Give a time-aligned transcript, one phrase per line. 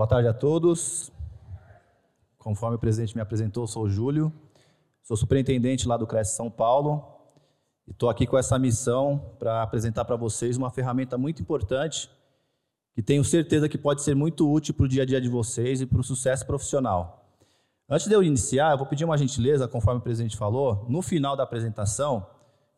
[0.00, 1.12] Boa tarde a todos.
[2.38, 4.32] Conforme o presidente me apresentou, sou o Júlio,
[5.02, 7.04] sou superintendente lá do CRES São Paulo
[7.86, 12.08] e estou aqui com essa missão para apresentar para vocês uma ferramenta muito importante
[12.94, 15.82] que tenho certeza que pode ser muito útil para o dia a dia de vocês
[15.82, 17.22] e para o sucesso profissional.
[17.86, 21.36] Antes de eu iniciar, eu vou pedir uma gentileza, conforme o presidente falou, no final
[21.36, 22.26] da apresentação,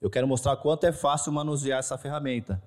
[0.01, 2.61] eu quero mostrar quanto é fácil manusear essa ferramenta.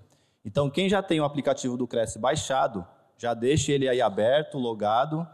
[0.45, 2.87] Então, quem já tem o aplicativo do Cresce baixado,
[3.17, 5.27] já deixe ele aí aberto, logado.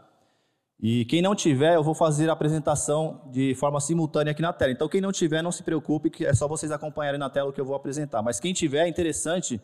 [0.80, 4.72] E quem não tiver, eu vou fazer a apresentação de forma simultânea aqui na tela.
[4.72, 7.52] Então, quem não tiver, não se preocupe, que é só vocês acompanharem na tela o
[7.52, 8.20] que eu vou apresentar.
[8.20, 9.60] Mas quem tiver, é interessante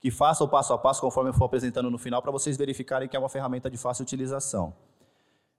[0.00, 3.06] que faça o passo a passo conforme eu for apresentando no final, para vocês verificarem
[3.06, 4.74] que é uma ferramenta de fácil utilização.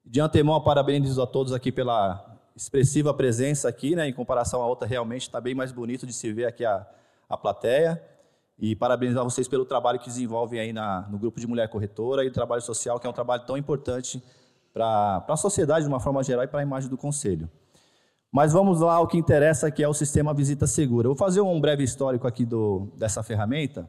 [0.04, 4.88] De antemão, parabenizo a todos aqui pela expressiva presença aqui, né, em comparação à outra,
[4.88, 6.85] realmente está bem mais bonito de se ver aqui a,
[7.30, 8.04] a plateia.
[8.59, 12.32] E parabenizar vocês pelo trabalho que desenvolvem aí na, no grupo de mulher corretora e
[12.32, 14.23] trabalho social, que é um trabalho tão importante
[14.73, 17.49] para a sociedade de uma forma geral e para a imagem do Conselho.
[18.31, 21.05] Mas vamos lá ao que interessa, que é o sistema Visita Segura.
[21.05, 23.87] Eu vou fazer um breve histórico aqui do, dessa ferramenta,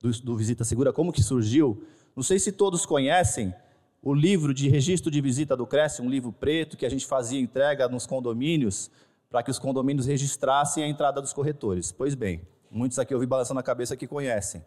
[0.00, 1.84] do, do Visita Segura, como que surgiu.
[2.16, 3.54] Não sei se todos conhecem,
[4.02, 7.38] o livro de registro de visita do Cresce, um livro preto que a gente fazia
[7.38, 8.90] entrega nos condomínios,
[9.30, 11.92] para que os condomínios registrassem a entrada dos corretores.
[11.92, 14.64] Pois bem, muitos aqui eu vi balançando a cabeça que conhecem.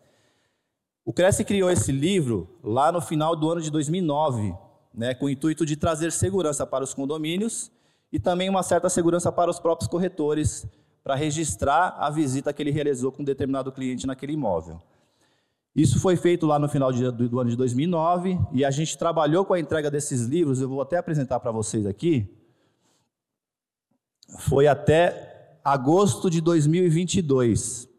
[1.03, 4.55] O Cresce criou esse livro lá no final do ano de 2009,
[4.93, 7.71] né, com o intuito de trazer segurança para os condomínios
[8.11, 10.65] e também uma certa segurança para os próprios corretores,
[11.03, 14.81] para registrar a visita que ele realizou com um determinado cliente naquele imóvel.
[15.75, 18.97] Isso foi feito lá no final de, do, do, ano de 2009 e a gente
[18.97, 20.61] trabalhou com a entrega desses livros.
[20.61, 22.27] Eu vou até apresentar para vocês aqui.
[24.39, 27.89] Foi até agosto de 2022.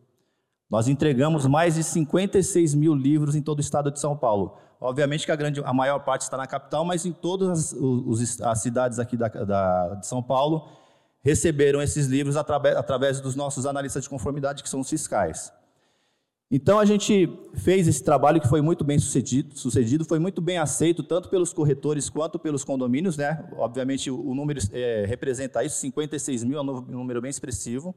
[0.69, 4.57] Nós entregamos mais de 56 mil livros em todo o estado de São Paulo.
[4.81, 8.41] Obviamente que a, grande, a maior parte está na capital, mas em todas as, os,
[8.41, 10.69] as cidades aqui da, da, de São Paulo
[11.23, 15.53] receberam esses livros através, através dos nossos analistas de conformidade, que são os fiscais.
[16.49, 20.59] Então a gente fez esse trabalho que foi muito bem sucedido, sucedido foi muito bem
[20.59, 23.45] aceito tanto pelos corretores quanto pelos condomínios, né?
[23.57, 27.93] Obviamente o, número é, representa isso, 56 mil é um número bem expressivo,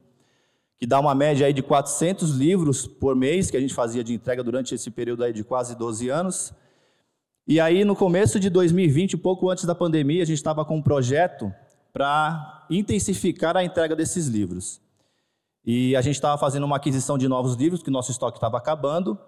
[0.80, 4.14] que dá uma média aí de 400 livros por mês que a gente fazia de
[4.14, 6.54] entrega durante esse período aí de quase 12 anos.
[7.46, 10.82] E aí no começo de 2020, pouco antes da pandemia, a gente estava com um
[10.82, 11.54] projeto
[11.92, 14.80] para intensificar a entrega desses livros.
[15.66, 19.20] E a gente estava fazendo uma aquisição de novos livros, que nosso estoque estava acabando.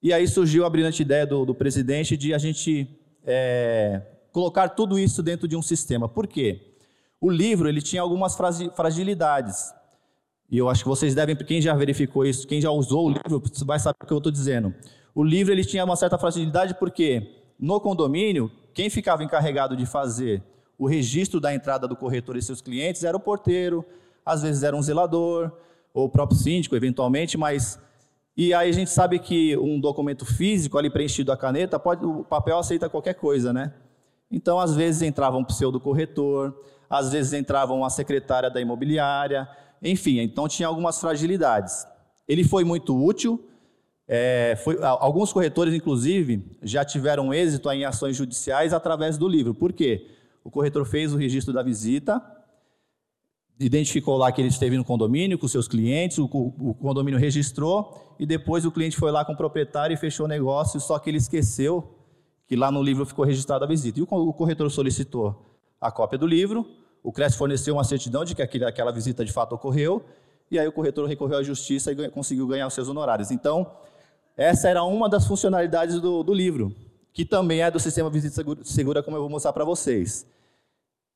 [0.00, 2.88] E aí surgiu a brilhante ideia do, do presidente de a gente
[3.26, 4.00] é,
[4.30, 6.08] colocar tudo isso dentro de um sistema.
[6.08, 6.76] Por quê?
[7.20, 8.36] O livro ele tinha algumas
[8.76, 9.72] fragilidades.
[10.50, 13.42] E eu acho que vocês devem, quem já verificou isso, quem já usou o livro,
[13.66, 14.74] vai saber o que eu estou dizendo.
[15.14, 20.42] O livro ele tinha uma certa fragilidade porque no condomínio, quem ficava encarregado de fazer
[20.78, 23.84] o registro da entrada do corretor e seus clientes era o porteiro,
[24.24, 25.50] às vezes era um zelador,
[25.92, 27.80] ou o próprio síndico, eventualmente, mas.
[28.36, 32.22] E aí a gente sabe que um documento físico ali preenchido a caneta, pode, o
[32.22, 33.74] papel aceita qualquer coisa, né?
[34.30, 36.54] Então, às vezes entrava um pseudo-corretor,
[36.88, 39.48] às vezes entrava uma secretária da imobiliária,
[39.82, 41.86] enfim, então tinha algumas fragilidades.
[42.26, 43.48] Ele foi muito útil,
[44.06, 49.54] é, foi, alguns corretores, inclusive, já tiveram êxito em ações judiciais através do livro.
[49.54, 50.06] Por quê?
[50.42, 52.22] O corretor fez o registro da visita,
[53.60, 58.24] identificou lá que ele esteve no condomínio com seus clientes, o, o, condomínio registrou e
[58.24, 61.18] depois o cliente foi lá com o proprietário e fechou o negócio, só que ele
[61.18, 61.94] esqueceu
[62.46, 63.98] que lá no livro ficou registrada a visita.
[63.98, 65.44] E o, o corretor solicitou
[65.80, 66.66] a cópia do livro,
[67.08, 70.04] o CRES forneceu uma certidão de que aquela visita de fato ocorreu,
[70.50, 73.30] e aí o corretor recorreu à justiça e conseguiu ganhar os seus honorários.
[73.30, 73.66] Então,
[74.36, 76.70] essa era uma das funcionalidades do, do livro,
[77.10, 80.26] que também é do sistema Visita Segura, como eu vou mostrar para vocês.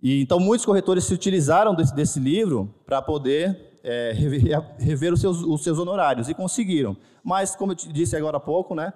[0.03, 5.21] E, então, muitos corretores se utilizaram desse, desse livro para poder é, rever, rever os,
[5.21, 6.97] seus, os seus honorários e conseguiram.
[7.23, 8.95] Mas, como eu disse agora há pouco, né,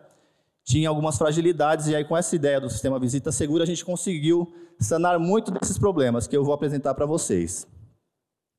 [0.67, 4.53] tinha algumas fragilidades, e aí, com essa ideia do sistema Visita Segura, a gente conseguiu
[4.81, 7.69] sanar muito desses problemas que eu vou apresentar para vocês.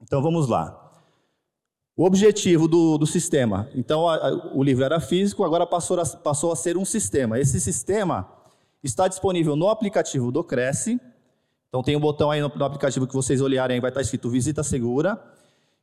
[0.02, 0.90] Então, vamos lá.
[1.98, 3.68] O objetivo do, do sistema.
[3.76, 7.40] Então, a, a, o livro era físico, agora passou a, passou a ser um sistema.
[7.40, 8.26] Esse sistema
[8.82, 11.02] está disponível no aplicativo do Cresce,
[11.68, 14.64] então tem um botão aí no, no aplicativo que vocês olharem, vai estar escrito Visita
[14.64, 15.22] Segura.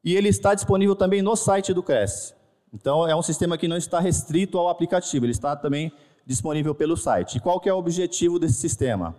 [0.02, 2.32] E ele está disponível também no site do Cresce.
[2.72, 5.92] Então é um sistema que não está restrito ao aplicativo, ele está também
[6.26, 7.36] disponível pelo site.
[7.36, 9.16] E qual que é o objetivo desse sistema?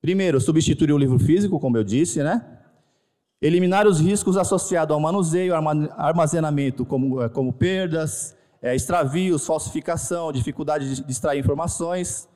[0.00, 2.44] Primeiro, substituir o livro físico, como eu disse, né?
[3.40, 11.02] Eliminar os riscos associados ao manuseio, armazenamento, como, eh, como perdas, é, extravios, falsificação, dificuldade
[11.02, 12.28] de extrair informações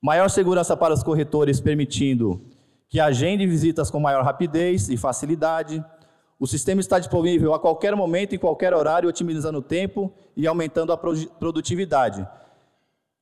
[0.00, 2.40] Maior segurança para os corretores, permitindo
[2.88, 5.84] que agende visitas com maior rapidez e facilidade.
[6.38, 10.92] O sistema está disponível a qualquer momento, em qualquer horário, otimizando o tempo e aumentando
[10.92, 12.26] a produtividade.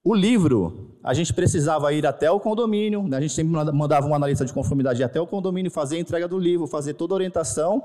[0.09, 3.17] O livro, a gente precisava ir até o condomínio, né?
[3.17, 6.39] a gente sempre mandava um analista de conformidade até o condomínio, fazer a entrega do
[6.39, 7.83] livro, fazer toda a orientação,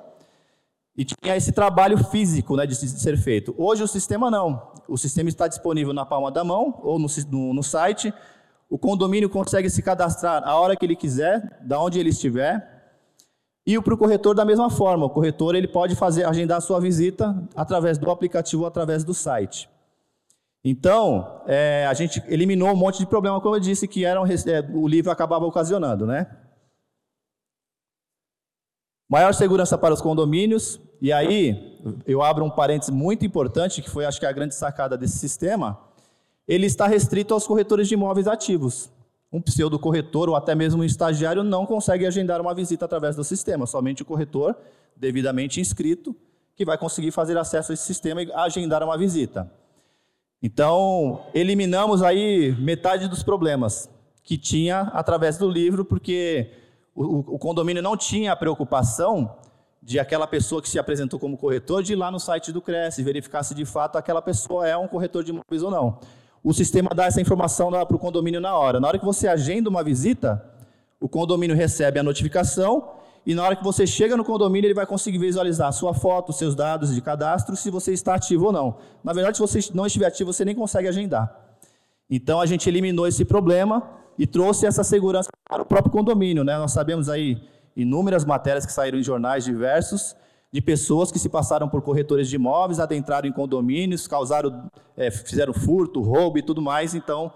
[0.96, 3.56] e tinha esse trabalho físico né, de ser feito.
[3.58, 4.72] Hoje o sistema não.
[4.88, 8.14] O sistema está disponível na palma da mão ou no, no, no site.
[8.70, 12.94] O condomínio consegue se cadastrar a hora que ele quiser, da onde ele estiver.
[13.66, 15.08] E para o corretor da mesma forma.
[15.08, 19.68] O corretor ele pode fazer agendar sua visita através do aplicativo ou através do site.
[20.64, 24.30] Então, é, a gente eliminou um monte de problema, como eu disse, que eram, é,
[24.74, 26.28] o livro acabava ocasionando, né?
[29.10, 34.06] Maior segurança para os condomínios, e aí eu abro um parênteses muito importante, que foi
[34.06, 35.80] acho que a grande sacada desse sistema,
[36.48, 38.92] ele está restrito aos corretores de imóveis ativos.
[39.34, 43.24] Um pseudo corretor ou até mesmo um estagiário não consegue agendar uma visita através do
[43.24, 44.56] sistema, somente o corretor
[44.96, 46.16] devidamente inscrito
[46.56, 49.52] que vai conseguir fazer acesso a esse sistema e agendar uma visita.
[50.42, 53.90] Então, eliminamos aí metade dos problemas
[54.24, 56.52] que tinha através do livro, porque
[56.96, 59.36] o, o, condomínio não tinha a preocupação
[59.84, 63.04] de aquela pessoa que se apresentou como corretor de ir lá no site do Cresce
[63.04, 66.00] verificar se de fato aquela pessoa é um corretor de imóveis ou não.
[66.44, 68.80] O sistema dá essa informação para o condomínio na hora.
[68.80, 70.44] Na hora que você agenda uma visita,
[71.00, 74.86] o condomínio recebe a notificação e na hora que você chega no condomínio, ele vai
[74.86, 78.78] conseguir visualizar sua foto, seus dados de cadastro, se você está ativo ou não.
[79.04, 81.32] Na verdade, se você não estiver ativo, você nem consegue agendar.
[82.10, 83.88] Então, a gente eliminou esse problema
[84.18, 86.44] e trouxe essa segurança para o próprio condomínio.
[86.44, 86.58] Né?
[86.58, 87.42] Nós sabemos aí
[87.76, 90.16] inúmeras matérias que saíram em jornais diversos,
[90.52, 95.54] de pessoas que se passaram por corretores de imóveis, adentraram em condomínios, causaram, é, fizeram
[95.54, 96.96] furto, roubo e tudo mais.
[96.96, 97.32] Então,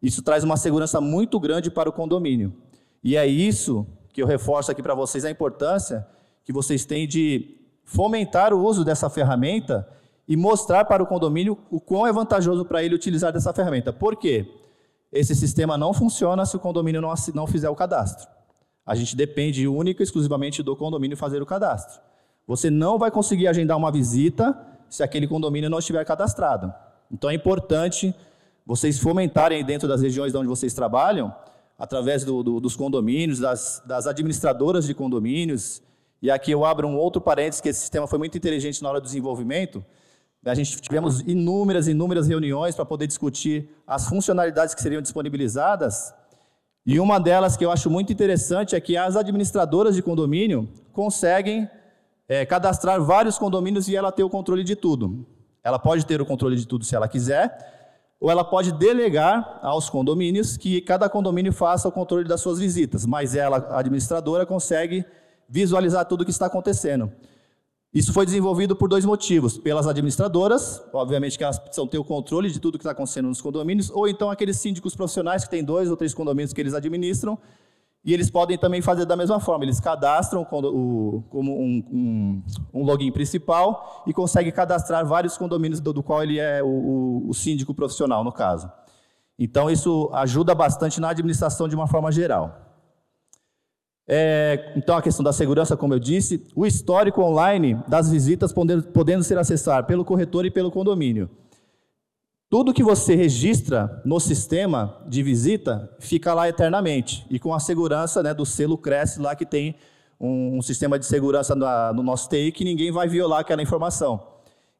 [0.00, 2.54] isso traz uma segurança muito grande para o condomínio.
[3.02, 3.86] E é isso
[4.16, 6.06] que eu reforço aqui para vocês a importância
[6.42, 7.54] que vocês têm de
[7.84, 9.86] fomentar o uso dessa ferramenta
[10.26, 13.92] e mostrar para o condomínio o quão é vantajoso para ele utilizar dessa ferramenta.
[13.92, 14.50] Por quê?
[15.12, 18.26] Esse sistema não funciona se o condomínio não, não fizer o cadastro.
[18.86, 22.00] A gente depende única e exclusivamente do condomínio fazer o cadastro.
[22.46, 24.58] Você não vai conseguir agendar uma visita
[24.88, 26.72] se aquele condomínio não estiver cadastrado.
[27.12, 28.14] Então é importante
[28.64, 31.34] vocês fomentarem dentro das regiões onde vocês trabalham
[31.78, 35.82] através do, do, dos condomínios, das, das, administradoras de condomínios.
[36.22, 39.00] E aqui eu abro um outro parênteses, que esse sistema foi muito inteligente na hora
[39.00, 39.84] do desenvolvimento.
[40.44, 46.14] A gente tivemos inúmeras, inúmeras reuniões para poder discutir as funcionalidades que seriam disponibilizadas.
[46.86, 51.68] E uma delas que eu acho muito interessante é que as administradoras de condomínio conseguem
[52.28, 55.26] é, cadastrar vários condomínios e ela ter o controle de tudo.
[55.64, 57.75] Ela pode ter o controle de tudo se ela quiser,
[58.20, 63.04] ou ela pode delegar aos condomínios que cada condomínio faça o controle das suas visitas,
[63.04, 65.04] mas ela, a administradora, consegue
[65.48, 67.12] visualizar tudo o que está acontecendo.
[67.92, 72.50] Isso foi desenvolvido por dois motivos: pelas administradoras, obviamente que elas precisam ter o controle
[72.50, 75.90] de tudo que está acontecendo nos condomínios, ou então aqueles síndicos profissionais que têm dois
[75.90, 77.38] ou três condomínios que eles administram
[78.06, 82.42] e eles podem também fazer da mesma forma, eles cadastram como um, um,
[82.72, 87.34] um login principal e conseguem cadastrar vários condomínios do, do qual ele é o, o,
[87.34, 88.70] síndico profissional, no caso.
[89.36, 92.56] Então, isso ajuda bastante na administração de uma forma geral.
[94.06, 98.84] É, então, a questão da segurança, como eu disse, o histórico online das visitas podendo,
[98.84, 101.28] podendo ser acessado pelo corretor e pelo condomínio.
[102.48, 108.22] Tudo que você registra no sistema de visita fica lá eternamente e com a segurança
[108.22, 109.74] né, do selo Cresce lá que tem
[110.20, 114.24] um, um sistema de segurança na, no nosso TI que ninguém vai violar aquela informação.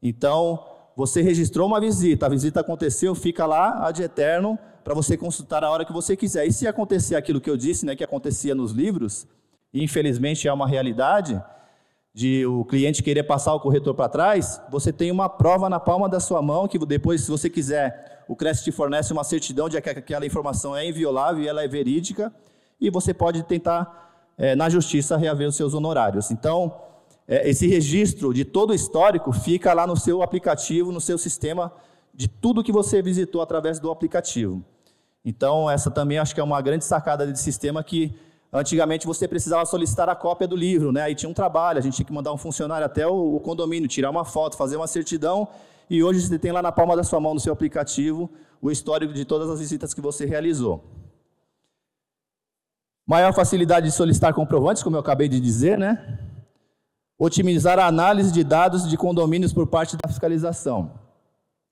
[0.00, 0.64] Então,
[0.96, 5.70] você registrou uma visita, a visita aconteceu, fica lá ad eterno para você consultar a
[5.70, 6.46] hora que você quiser.
[6.46, 9.26] E se acontecer aquilo que eu disse, né, que acontecia nos livros,
[9.74, 11.42] e infelizmente é uma realidade,
[12.16, 16.08] de o cliente querer passar o corretor para trás, você tem uma prova na palma
[16.08, 19.78] da sua mão que depois, se você quiser, o Cresce te fornece uma certidão de
[19.78, 22.32] que aquela informação é inviolável e ela é verídica,
[22.80, 26.30] e você pode tentar, é, na justiça, reaver os seus honorários.
[26.30, 26.74] Então,
[27.28, 31.70] é, esse registro de todo o histórico fica lá no seu aplicativo, no seu sistema,
[32.14, 34.64] de tudo que você visitou através do aplicativo.
[35.22, 38.16] Então, essa também acho que é uma grande sacada desse sistema que
[38.52, 41.02] Antigamente você precisava solicitar a cópia do livro, né?
[41.02, 44.10] Aí tinha um trabalho, a gente tinha que mandar um funcionário até o, condomínio, tirar
[44.10, 45.48] uma foto, fazer uma certidão,
[45.90, 49.12] e hoje você tem lá na palma da sua mão, no seu aplicativo, o histórico
[49.12, 50.84] de todas as visitas que você realizou.
[53.06, 56.18] Maior facilidade de solicitar comprovantes, como eu acabei de dizer, né?
[57.18, 60.92] Otimizar a análise de dados de condomínios por parte da fiscalização.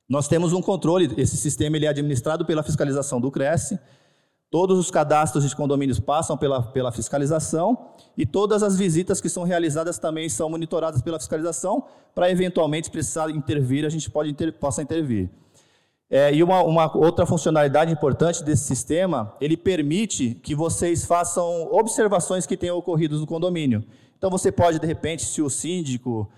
[0.09, 3.79] Nós temos um controle, esse sistema ele é administrado pela fiscalização do Cresce,
[4.55, 7.77] Todos os cadastros de condomínios passam pela, pela fiscalização
[8.17, 11.83] e todas as visitas que são realizadas também são monitoradas pela fiscalização
[12.15, 15.29] para eventualmente precisar intervir, a gente pode inter, possa intervir.
[16.09, 22.47] É, e uma, uma, outra funcionalidade importante desse sistema, ele permite que vocês façam observações
[22.47, 23.85] que tenham ocorrido no condomínio.
[24.17, 26.31] Então você pode, de repente, se o síndico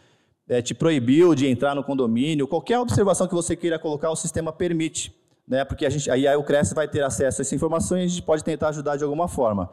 [0.48, 4.54] é, te proibiu de entrar no condomínio, qualquer observação que você queira colocar, o sistema
[4.54, 5.14] permite
[5.46, 5.64] né?
[5.64, 8.22] Porque a gente, aí, o CRES vai ter acesso a essa informação e a gente
[8.22, 9.70] pode tentar ajudar de alguma forma.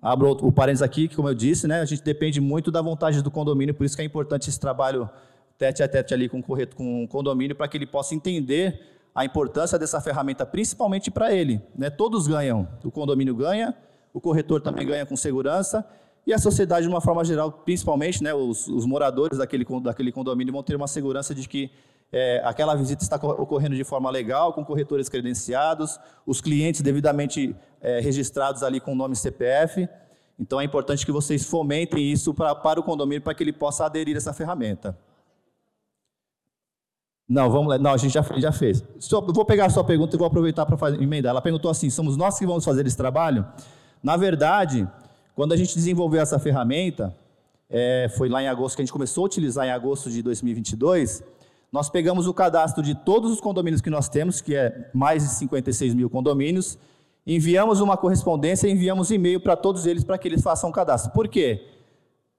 [0.00, 3.22] Abro o parênteses aqui, que como eu disse, né, a gente depende muito da vontade
[3.22, 5.08] do condomínio, por isso que é importante esse trabalho
[5.58, 8.80] tete a tete ali com, com o condomínio, para que ele possa entender
[9.14, 11.62] a importância dessa ferramenta, principalmente para ele.
[11.74, 11.88] Né?
[11.88, 13.74] Todos ganham, o condomínio ganha,
[14.12, 15.84] o corretor também ganha com segurança,
[16.26, 20.52] e a sociedade, de uma forma geral, principalmente né, os, os moradores daquele, daquele condomínio
[20.52, 21.70] vão ter uma segurança de que
[22.12, 28.00] é, aquela visita está ocorrendo de forma legal, com corretores credenciados, os clientes devidamente é,
[28.00, 29.88] registrados ali com o nome CPF.
[30.38, 33.86] Então é importante que vocês fomentem isso pra, para o condomínio para que ele possa
[33.86, 34.96] aderir a essa ferramenta.
[37.28, 37.78] Não, vamos lá.
[37.78, 38.84] Não, a gente já, já fez.
[39.00, 41.30] Só, vou pegar a sua pergunta e vou aproveitar para emendar.
[41.30, 43.44] Ela perguntou assim: somos nós que vamos fazer esse trabalho?
[44.00, 44.88] Na verdade,
[45.34, 47.16] quando a gente desenvolveu essa ferramenta,
[47.68, 51.24] é, foi lá em agosto que a gente começou a utilizar em agosto de 2022.
[51.76, 55.28] Nós pegamos o cadastro de todos os condomínios que nós temos, que é mais de
[55.28, 56.78] 56 mil condomínios,
[57.26, 61.12] enviamos uma correspondência, enviamos e-mail para todos eles para que eles façam o cadastro.
[61.12, 61.66] Por quê?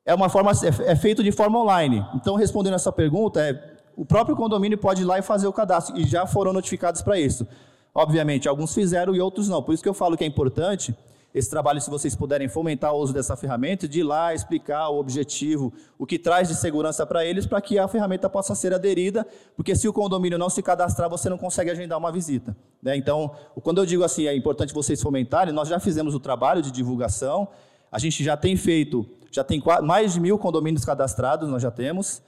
[0.03, 2.03] É uma forma é, é feito de forma online.
[2.15, 5.95] Então, respondendo essa pergunta, é, o próprio condomínio pode ir lá e fazer o cadastro
[5.95, 7.47] e já foram notificados para isso.
[7.93, 9.61] Obviamente, alguns fizeram e outros não.
[9.61, 10.97] Por isso que eu falo que é importante
[11.33, 14.99] esse trabalho, se vocês puderem fomentar o uso dessa ferramenta, de ir lá explicar o
[14.99, 19.25] objetivo, o que traz de segurança para eles, para que a ferramenta possa ser aderida,
[19.55, 22.55] porque se o condomínio não se cadastrar, você não consegue agendar uma visita.
[22.81, 22.95] Né?
[22.95, 23.31] Então,
[23.61, 27.47] quando eu digo assim, é importante vocês fomentarem, nós já fizemos o trabalho de divulgação,
[27.91, 32.21] a gente já tem feito, já tem mais de mil condomínios cadastrados, nós já temos,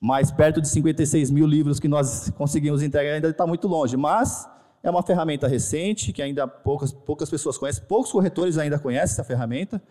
[0.00, 4.48] mas perto de 56 mil livros que nós conseguimos entregar ainda está muito longe, mas
[4.84, 9.24] é uma ferramenta recente, que ainda poucas, poucas pessoas conhecem, poucos corretores ainda conhecem essa
[9.24, 9.82] ferramenta.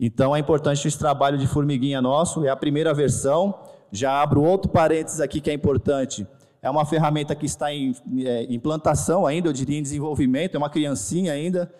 [0.00, 3.54] Então é importante esse trabalho de formiguinha nosso, é a primeira versão.
[3.92, 6.26] Já abro outro parênteses aqui que é importante.
[6.62, 10.70] É uma ferramenta que está em é, implantação ainda, eu diria em desenvolvimento, é uma
[10.70, 11.70] criancinha ainda.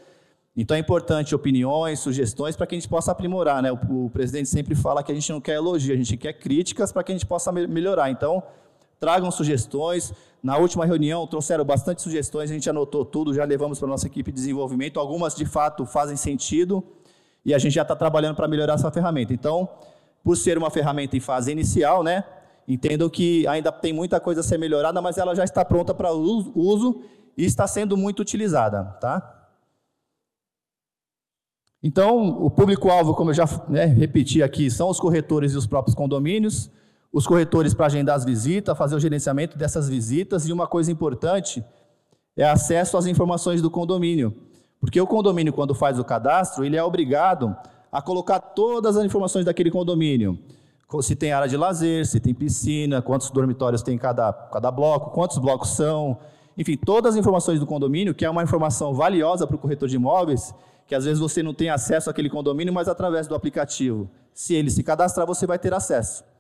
[0.55, 3.63] Então é importante opiniões, sugestões para que a gente possa aprimorar.
[3.63, 3.73] Né?
[3.73, 6.93] O, o, presidente sempre fala que a gente não quer elogio, a gente quer críticas
[6.93, 8.11] para que a gente possa me melhorar.
[8.11, 8.43] Então,
[9.01, 10.13] tragam sugestões.
[10.45, 14.07] Na última reunião trouxeram bastante sugestões, a gente anotou tudo, já levamos para a nossa
[14.07, 15.01] equipe de desenvolvimento.
[15.01, 16.85] Algumas de fato fazem sentido
[17.43, 19.33] e a gente já está trabalhando para melhorar essa ferramenta.
[19.33, 19.67] Então,
[20.23, 22.25] por ser uma ferramenta em fase inicial, né,
[22.69, 26.13] entendo que ainda tem muita coisa a ser melhorada, mas ela já está pronta para
[26.13, 27.01] uso
[27.39, 28.85] e está sendo muito utilizada.
[29.01, 29.49] Tá?
[31.83, 35.95] Então, o público-alvo, como eu já né, repeti aqui, são os corretores e os próprios
[35.95, 36.71] condomínios
[37.15, 41.65] os corretores para agendar as visitas, fazer o gerenciamento dessas visitas e uma coisa importante
[42.37, 44.35] é acesso às informações do condomínio.
[44.81, 47.57] Porque o condomínio, quando faz o cadastro, ele é obrigado
[47.93, 50.37] a colocar todas as informações daquele condomínio.
[51.03, 55.39] Se tem área de lazer, se tem piscina, quantos dormitórios tem cada, cada bloco, quantos
[55.39, 56.19] blocos são.
[56.59, 59.95] Enfim, todas as informações do condomínio, que é uma informação valiosa para o corretor de
[59.95, 60.53] imóveis,
[60.85, 64.11] que às vezes você não tem acesso àquele condomínio, mas através do aplicativo.
[64.33, 66.34] Se ele se cadastrar, você vai ter acesso.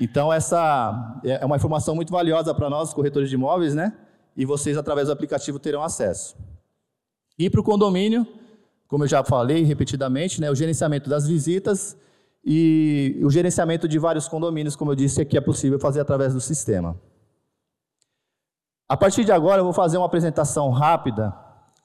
[0.00, 3.94] Então, essa é uma informação muito valiosa para nós, corretores de imóveis, né?
[4.34, 6.34] E vocês, através do aplicativo, terão acesso.
[7.38, 8.26] E para o condomínio,
[8.88, 11.98] como eu já falei repetidamente, né, o gerenciamento das visitas
[12.42, 16.40] e o gerenciamento de vários condomínios, como eu disse, aqui é possível fazer através do
[16.40, 16.98] sistema.
[18.88, 21.34] A partir de agora, eu vou fazer uma apresentação rápida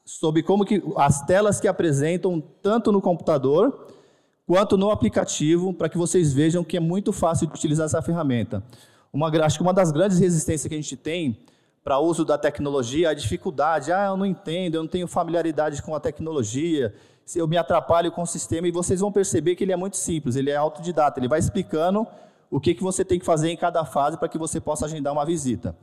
[0.05, 3.87] sobre como que as telas que apresentam tanto no computador
[4.45, 8.63] quanto no aplicativo, para que vocês vejam que é muito fácil de utilizar essa ferramenta.
[9.11, 11.39] Uma, acho que uma das grandes resistências que a gente tem
[11.83, 13.91] para o uso da tecnologia a dificuldade.
[13.91, 16.93] Ah, eu não entendo, eu não tenho familiaridade com a tecnologia,
[17.35, 20.35] eu me atrapalho com o sistema, e vocês vão perceber que ele é muito simples,
[20.35, 22.05] ele é autodidata, ele vai explicando
[22.51, 25.13] o que, que você tem que fazer em cada fase para que você possa agendar
[25.13, 25.75] uma visita.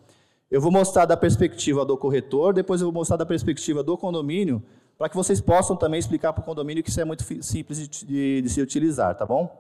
[0.51, 4.63] Eu vou mostrar da perspectiva do corretor, depois eu vou mostrar da perspectiva do condomínio,
[5.03, 8.07] para que vocês possam também explicar para o condomínio que isso é muito simples de,
[8.07, 9.51] de, de, se utilizar, tá bom?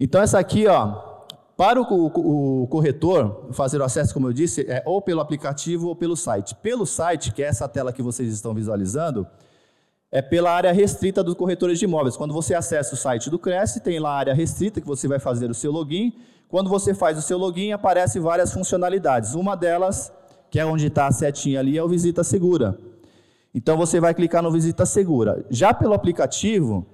[0.00, 1.26] Então, essa aqui, ó,
[1.58, 5.88] para o, o, o, corretor fazer o acesso, como eu disse, é ou pelo aplicativo
[5.88, 6.54] ou pelo site.
[6.54, 9.26] Pelo site, que é essa tela que vocês estão visualizando,
[10.10, 12.16] é pela área restrita dos corretores de imóveis.
[12.16, 15.18] Quando você acessa o site do Cresce, tem lá a área restrita que você vai
[15.18, 16.14] fazer o seu login.
[16.48, 19.34] Quando você faz o seu login, aparece várias funcionalidades.
[19.34, 20.10] Uma delas,
[20.50, 22.88] que é onde está a setinha ali, é o Visita Segura.
[23.54, 25.44] Então você vai clicar no Visita Segura.
[25.50, 26.86] Já pelo aplicativo,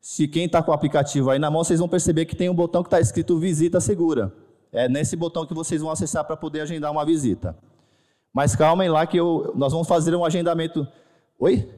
[0.00, 2.54] se quem está com o aplicativo aí na mão, vocês vão perceber que tem um
[2.54, 4.32] botão que está escrito Visita Segura.
[4.72, 7.56] É nesse botão que vocês vão acessar para poder agendar uma visita.
[8.32, 10.86] Mas calmem lá que eu, nós vamos fazer um agendamento.
[11.38, 11.68] Oi?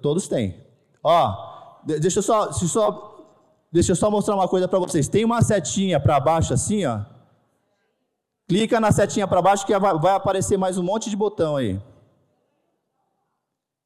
[0.00, 0.56] Todos têm.
[1.04, 3.36] Ó, deixa eu só, deixa só,
[3.70, 5.08] deixa eu só mostrar uma coisa para vocês.
[5.08, 7.00] Tem uma setinha para baixo assim, ó.
[8.48, 11.78] Clica na setinha para baixo que vai aparecer mais um monte de botão aí.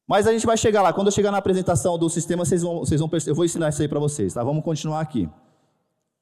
[0.07, 0.93] Mas a gente vai chegar lá.
[0.93, 3.81] Quando eu chegar na apresentação do sistema, vocês vão, vocês vão eu vou ensinar isso
[3.81, 4.43] aí para vocês, tá?
[4.43, 5.29] Vamos continuar aqui.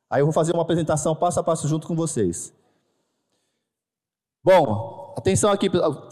[0.09, 2.51] Aí eu vou fazer uma apresentação passo a passo junto com vocês.
[4.43, 5.69] Bom, atenção aqui,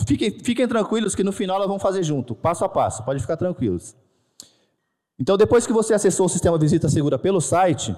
[0.07, 3.37] fiquem, fiquem tranquilos que no final nós vamos fazer junto, passo a passo, pode ficar
[3.37, 3.95] tranquilos.
[5.19, 7.95] Então, depois que você acessou o sistema Visita Segura pelo site,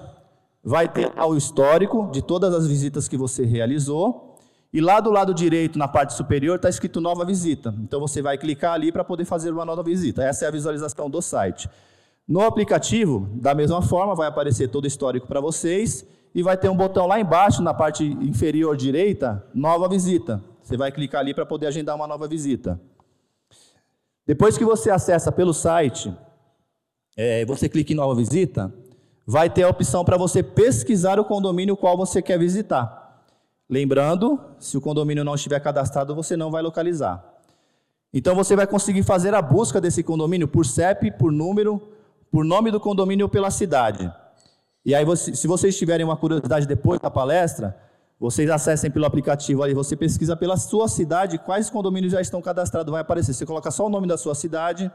[0.62, 4.35] vai ter o histórico de todas as visitas que você realizou
[4.76, 7.74] e lá do lado direito, na parte superior, está escrito nova visita.
[7.82, 10.22] Então você vai clicar ali para poder fazer uma nova visita.
[10.22, 11.66] Essa é a visualização do site.
[12.28, 16.68] No aplicativo, da mesma forma, vai aparecer todo o histórico para vocês e vai ter
[16.68, 20.44] um botão lá embaixo, na parte inferior direita, nova visita.
[20.62, 22.78] Você vai clicar ali para poder agendar uma nova visita.
[24.26, 26.14] Depois que você acessa pelo site,
[27.16, 28.70] é, você clica em nova visita,
[29.26, 33.05] vai ter a opção para você pesquisar o condomínio qual você quer visitar.
[33.68, 37.24] Lembrando, se o condomínio não estiver cadastrado, você não vai localizar.
[38.14, 41.82] Então você vai conseguir fazer a busca desse condomínio por CEP, por número,
[42.30, 44.12] por nome do condomínio ou pela cidade.
[44.84, 47.76] E aí, você, se vocês tiverem uma curiosidade depois da palestra,
[48.20, 52.90] vocês acessem pelo aplicativo aí, você pesquisa pela sua cidade quais condomínios já estão cadastrados,
[52.92, 53.34] vai aparecer.
[53.34, 54.90] Você coloca só o nome da sua cidade,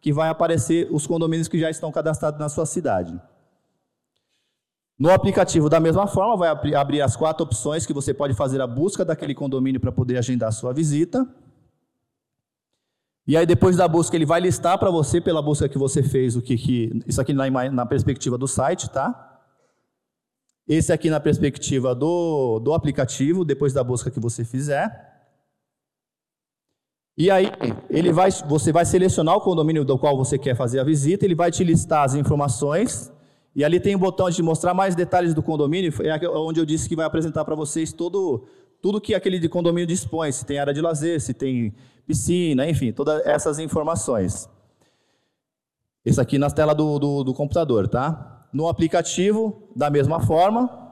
[0.00, 3.20] que vai aparecer os condomínios que já estão cadastrados na sua cidade.
[5.02, 8.68] No aplicativo, da mesma forma, vai abrir as quatro opções que você pode fazer a
[8.68, 11.26] busca daquele condomínio para poder agendar a sua visita.
[13.26, 16.36] E aí, depois da busca, ele vai listar para você, pela busca que você fez,
[16.36, 19.40] o que, que isso aqui na, na perspectiva do site, tá?
[20.68, 24.88] Esse aqui na perspectiva do, do aplicativo, depois da busca que você fizer.
[27.18, 27.50] E aí,
[27.90, 31.34] ele vai, você vai selecionar o condomínio do qual você quer fazer a visita, ele
[31.34, 33.10] vai te listar as informações
[33.54, 36.88] e ali tem um botão de mostrar mais detalhes do condomínio, é onde eu disse
[36.88, 38.46] que vai apresentar para vocês todo,
[38.80, 41.74] tudo que aquele de condomínio dispõe, se tem área de lazer, se tem
[42.06, 44.48] piscina, enfim, todas essas informações.
[46.04, 48.48] Esse aqui na tela do, do, do computador, tá?
[48.52, 50.82] No aplicativo, da mesma forma,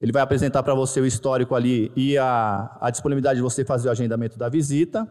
[0.00, 3.88] ele vai apresentar para você o histórico ali e a, a disponibilidade de você fazer
[3.88, 5.04] o agendamento da visita.
[5.04, 5.10] Vou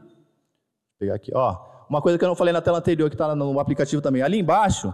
[1.00, 1.58] pegar aqui, ó.
[1.90, 4.22] Uma coisa que eu não falei na tela anterior, que está no aplicativo também.
[4.22, 4.94] Ali embaixo,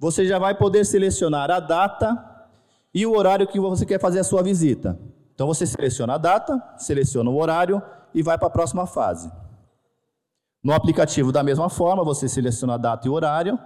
[0.00, 2.16] você já vai poder selecionar a data
[2.92, 4.98] e o horário que você quer fazer a sua visita.
[5.34, 7.82] Então você seleciona a data, seleciona o horário
[8.14, 9.30] e vai para a próxima fase.
[10.64, 13.58] No aplicativo, da mesma forma, você seleciona a data e o horário.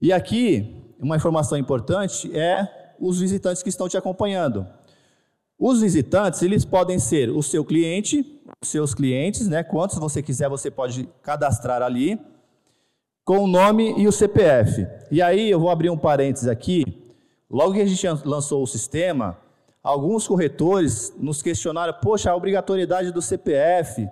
[0.00, 4.66] E aqui, uma informação importante é os visitantes que estão te acompanhando.
[5.56, 9.62] Os visitantes, eles podem ser o seu cliente, os seus clientes, né?
[9.62, 12.20] Quantos você quiser, você pode cadastrar ali
[13.24, 14.86] com o nome e o CPF.
[15.10, 16.84] E aí eu vou abrir um parênteses aqui.
[17.50, 19.38] Logo que a gente lançou o sistema,
[19.82, 24.08] alguns corretores nos questionaram: poxa, a obrigatoriedade do CPF.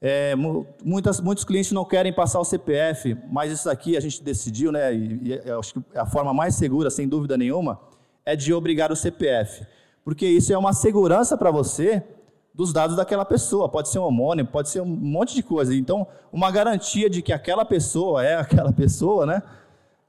[0.00, 0.36] É,
[0.84, 4.94] muitas, muitos clientes não querem passar o CPF, mas isso aqui a gente decidiu, né?
[4.94, 7.80] E, e acho que a forma mais segura, sem dúvida nenhuma,
[8.24, 9.66] é de obrigar o CPF,
[10.04, 12.04] porque isso é uma segurança para você
[12.58, 13.68] dos dados daquela pessoa.
[13.68, 15.72] Pode ser um homônimo, pode ser um monte de coisa.
[15.72, 19.40] Então, uma garantia de que aquela pessoa é aquela pessoa, né?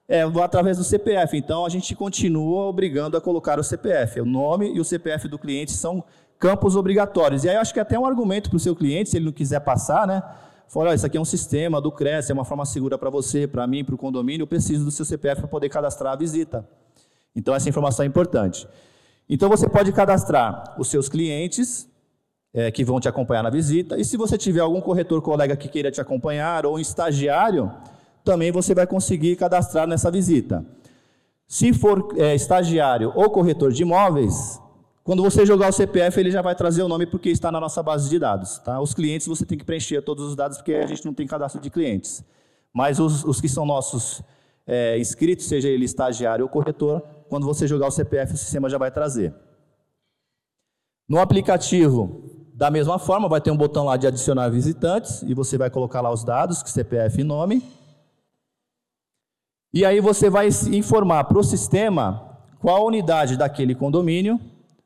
[0.08, 1.38] É através do CPF.
[1.38, 4.22] Então, a gente continua obrigando a colocar o CPF.
[4.22, 6.04] O nome e o CPF do cliente são
[6.40, 7.44] campos obrigatórios.
[7.44, 9.26] E aí, eu acho que é até um argumento para o seu cliente, se ele
[9.26, 10.24] não quiser passar, né?
[10.68, 13.68] Fala, isso aqui é um sistema do CRES, é uma forma segura para você, para
[13.68, 16.68] mim, para o condomínio, eu preciso do seu CPF para poder cadastrar a visita.
[17.36, 18.68] Então, essa informação é importante.
[19.28, 21.89] Então, você pode cadastrar os seus clientes,
[22.54, 23.98] é, que vão te acompanhar na visita.
[23.98, 27.72] E se você tiver algum corretor colega que queira te acompanhar ou um estagiário,
[28.24, 30.66] também você vai conseguir cadastrar nessa visita.
[31.48, 34.62] Se for é, estagiário ou corretor de imóveis,
[35.04, 37.82] quando você jogar o CPF, ele já vai trazer o nome porque está na nossa
[37.82, 38.60] base de dados.
[38.60, 38.80] Tá?
[38.80, 41.60] Os clientes você tem que preencher todos os dados porque a gente não tem cadastro
[41.60, 42.24] de clientes.
[42.72, 44.22] Mas os, os que são nossos
[44.68, 48.78] é, inscritos, seja ele estagiário ou corretor, quando você jogar o CPF, o sistema já
[48.78, 49.34] vai trazer.
[51.08, 55.58] No aplicativo, da mesma forma, vai ter um botão lá de adicionar visitantes e você
[55.58, 57.64] vai colocar lá os dados, CPF e nome.
[59.74, 64.38] E aí você vai informar para o sistema qual unidade daquele condomínio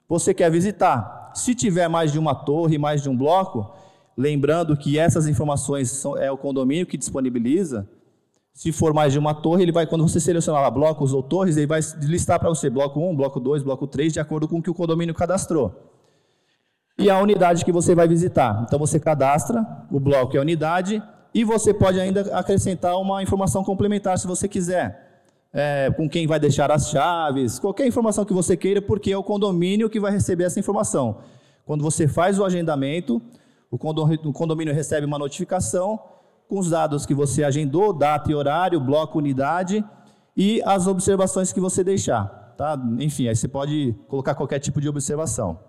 [0.08, 1.32] você quer visitar.
[1.34, 3.74] Se tiver mais de uma torre, mais de um bloco,
[4.16, 7.90] lembrando que essas informações são, é o condomínio que disponibiliza.
[8.54, 11.66] Se for mais de uma torre, ele vai, quando você selecionar blocos ou torres, ele
[11.66, 14.70] vai listar para você bloco 1, bloco 2, bloco 3, de acordo com o que
[14.70, 15.93] o condomínio cadastrou.
[16.98, 18.64] E a unidade que você vai visitar.
[18.68, 21.02] Então você cadastra o bloco e a unidade,
[21.34, 25.12] e você pode ainda acrescentar uma informação complementar se você quiser.
[25.52, 29.24] É, com quem vai deixar as chaves, qualquer informação que você queira, porque é o
[29.24, 31.18] condomínio que vai receber essa informação.
[31.66, 33.22] Quando você faz o agendamento,
[33.70, 36.00] o condomínio recebe uma notificação
[36.48, 39.84] com os dados que você agendou, data e horário, bloco, unidade
[40.36, 42.54] e as observações que você deixar.
[42.58, 42.80] Tá?
[43.00, 45.60] Enfim, aí você pode colocar qualquer tipo de observação.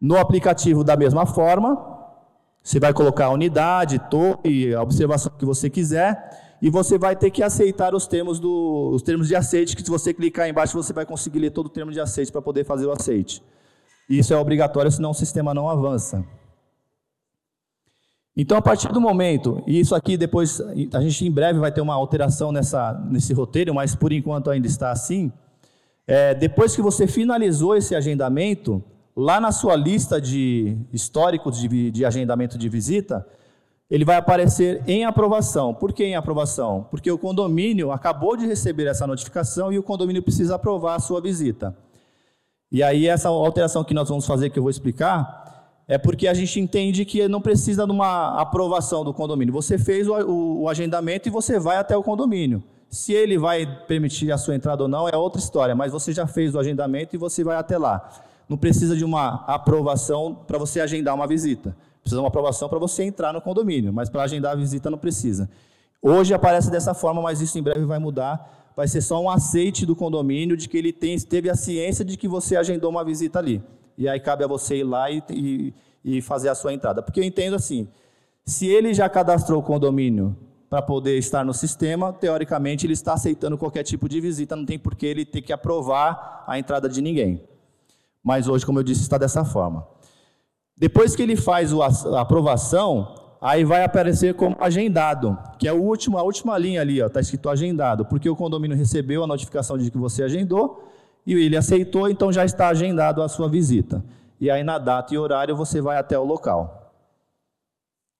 [0.00, 1.96] No aplicativo, da mesma forma,
[2.62, 7.30] você vai colocar a unidade, torre, a observação que você quiser, e você vai ter
[7.30, 10.92] que aceitar os termos, do, os termos de aceite, que se você clicar embaixo, você
[10.92, 13.42] vai conseguir ler todo o termo de aceite para poder fazer o aceite.
[14.08, 16.24] Isso é obrigatório, senão o sistema não avança.
[18.36, 20.60] Então, a partir do momento, e isso aqui depois,
[20.92, 24.66] a gente em breve vai ter uma alteração nessa, nesse roteiro, mas por enquanto ainda
[24.66, 25.32] está assim.
[26.06, 28.84] É, depois que você finalizou esse agendamento,
[29.16, 33.26] lá na sua lista de históricos de, de agendamento de visita,
[33.88, 35.72] ele vai aparecer em aprovação.
[35.72, 36.86] Por que em aprovação?
[36.90, 41.20] Porque o condomínio acabou de receber essa notificação e o condomínio precisa aprovar a sua
[41.20, 41.74] visita.
[42.70, 46.34] E aí, essa alteração que nós vamos fazer, que eu vou explicar, é porque a
[46.34, 49.54] gente entende que não precisa de uma aprovação do condomínio.
[49.54, 52.62] Você fez o, o, o agendamento e você vai até o condomínio.
[52.90, 56.26] Se ele vai permitir a sua entrada ou não é outra história, mas você já
[56.26, 60.80] fez o agendamento e você vai até lá não precisa de uma aprovação para você
[60.80, 61.76] agendar uma visita.
[62.00, 64.98] Precisa de uma aprovação para você entrar no condomínio, mas para agendar a visita não
[64.98, 65.50] precisa.
[66.00, 68.72] Hoje aparece dessa forma, mas isso em breve vai mudar.
[68.76, 72.16] Vai ser só um aceite do condomínio de que ele tem, teve a ciência de
[72.16, 73.60] que você agendou uma visita ali.
[73.98, 77.02] E aí cabe a você ir lá e, e, e fazer a sua entrada.
[77.02, 77.88] Porque eu entendo assim:
[78.44, 80.36] se ele já cadastrou o condomínio
[80.68, 84.78] para poder estar no sistema, teoricamente ele está aceitando qualquer tipo de visita, não tem
[84.78, 87.40] por que ele ter que aprovar a entrada de ninguém
[88.26, 89.86] mas hoje, como eu disse, está dessa forma.
[90.76, 96.18] Depois que ele faz a aprovação, aí vai aparecer como agendado, que é o último,
[96.18, 99.96] a última linha ali, está escrito agendado, porque o condomínio recebeu a notificação de que
[99.96, 100.90] você agendou
[101.24, 104.04] e ele aceitou, então já está agendado a sua visita.
[104.40, 106.92] E aí na data e horário você vai até o local.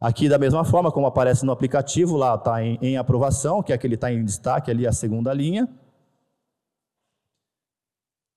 [0.01, 3.79] Aqui da mesma forma, como aparece no aplicativo, lá está em, em aprovação, que é
[3.79, 5.69] que ele está em destaque ali a segunda linha.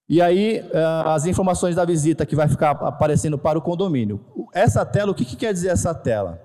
[0.10, 4.20] E aí, eh, as informações da visita que vai ficar aparecendo para o condomínio.
[4.52, 6.42] Essa tela, o que, que quer dizer essa tela?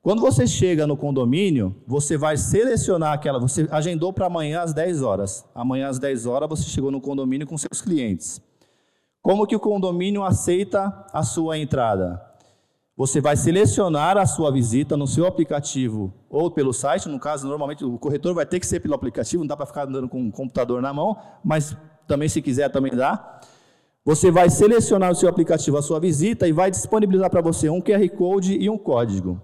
[0.00, 3.38] Quando você chega no condomínio, você vai selecionar aquela.
[3.38, 5.44] Você agendou para amanhã às 10 horas.
[5.54, 8.40] Amanhã às 10 horas você chegou no condomínio com seus clientes.
[9.20, 12.20] Como que o condomínio aceita a sua entrada?
[12.96, 17.10] Você vai selecionar a sua visita no seu aplicativo ou pelo site.
[17.10, 19.86] No caso, normalmente o corretor vai ter que ser pelo aplicativo, não dá para ficar
[19.86, 23.40] andando com o computador na mão, mas também se quiser também dá.
[24.04, 27.80] Você vai selecionar no seu aplicativo a sua visita e vai disponibilizar para você um
[27.80, 29.40] QR Code e um código.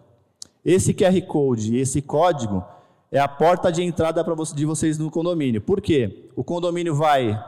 [0.64, 2.64] Esse QR Code e esse código
[3.10, 5.60] é a porta de entrada para de vocês no condomínio.
[5.60, 6.28] Por quê?
[6.34, 7.40] O condomínio vai,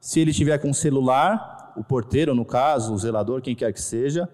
[0.00, 4.28] se ele tiver com celular, o porteiro, no caso, o zelador, quem quer que seja,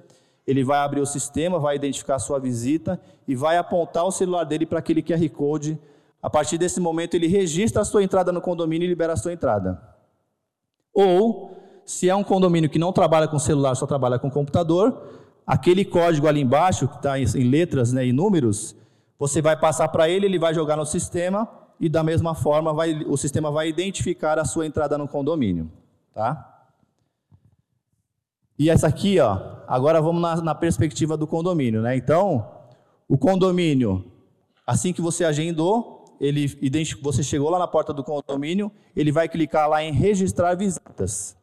[0.46, 4.44] ele vai abrir o sistema, vai identificar a sua visita e vai apontar o celular
[4.44, 5.78] dele para aquele QR Code.
[6.22, 9.32] A partir desse momento, ele registra a sua entrada no condomínio e libera a sua
[9.32, 9.89] entrada.
[11.00, 15.02] Ou, se é um condomínio que não trabalha com celular, só trabalha com computador,
[15.46, 18.76] aquele código ali embaixo, que está em letras né, e números,
[19.18, 23.04] você vai passar para ele, ele vai jogar no sistema e da mesma forma vai,
[23.06, 25.70] o sistema vai identificar a sua entrada no condomínio.
[26.14, 26.64] Tá?
[28.58, 31.80] E essa aqui, ó, agora vamos na, na perspectiva do condomínio.
[31.80, 31.96] Né?
[31.96, 32.46] Então,
[33.08, 34.04] o condomínio,
[34.66, 36.46] assim que você agendou, ele
[37.00, 41.34] você chegou lá na porta do condomínio, ele vai clicar lá em registrar visitas.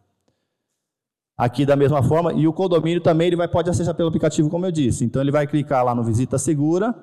[1.35, 4.65] Aqui da mesma forma, e o condomínio também ele vai pode acessar pelo aplicativo, como
[4.65, 5.03] eu disse.
[5.03, 6.95] Então ele vai clicar lá no visita segura,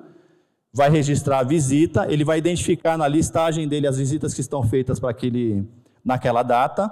[0.73, 4.99] vai registrar a visita, ele vai identificar na listagem dele as visitas que estão feitas
[4.99, 5.67] para aquele
[6.03, 6.91] naquela data,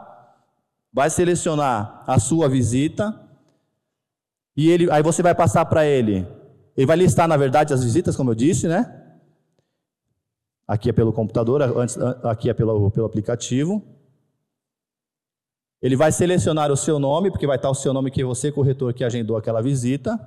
[0.91, 3.19] vai selecionar a sua visita
[4.55, 6.27] e ele aí você vai passar para ele.
[6.75, 9.02] Ele vai listar na verdade as visitas, como eu disse, né?
[10.67, 13.81] Aqui é pelo computador, antes, aqui é pelo, pelo aplicativo.
[15.81, 18.93] Ele vai selecionar o seu nome, porque vai estar o seu nome que você, corretor,
[18.93, 20.17] que agendou aquela visita.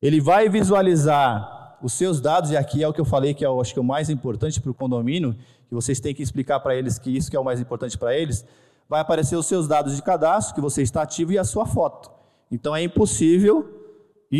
[0.00, 3.48] Ele vai visualizar os seus dados, e aqui é o que eu falei que é,
[3.48, 5.36] eu acho que é o mais importante para o condomínio,
[5.68, 8.16] que vocês têm que explicar para eles que isso que é o mais importante para
[8.16, 8.46] eles.
[8.88, 12.10] Vai aparecer os seus dados de cadastro, que você está ativo, e a sua foto.
[12.50, 13.83] Então é impossível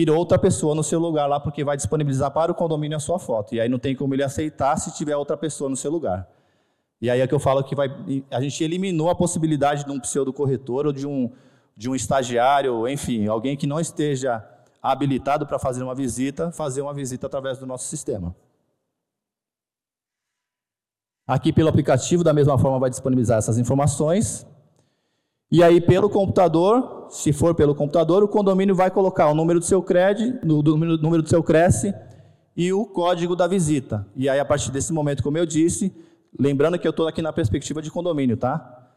[0.03, 3.19] ir outra pessoa no seu lugar lá, porque vai disponibilizar para o condomínio a sua
[3.19, 3.55] foto.
[3.55, 6.29] E aí não tem como ele aceitar se tiver outra pessoa no seu lugar.
[7.01, 7.89] E aí é que eu falo que vai,
[8.31, 11.31] a gente eliminou a possibilidade de um pseudo-corretor ou de um,
[11.77, 14.43] de um estagiário, enfim, alguém que não esteja
[14.83, 18.35] habilitado para fazer uma visita, fazer uma visita através do nosso sistema.
[21.27, 24.47] Aqui pelo aplicativo, da mesma forma, vai disponibilizar essas informações.
[25.55, 29.65] E aí, pelo computador, se for pelo computador, o condomínio vai colocar o número do
[29.65, 30.63] seu CRED, o
[30.99, 31.95] número do seu CRECE
[32.57, 34.05] e o código da visita.
[34.17, 35.95] E aí, a partir desse momento, como eu disse,
[36.37, 38.91] lembrando que eu estou aqui na perspectiva de condomínio, tá?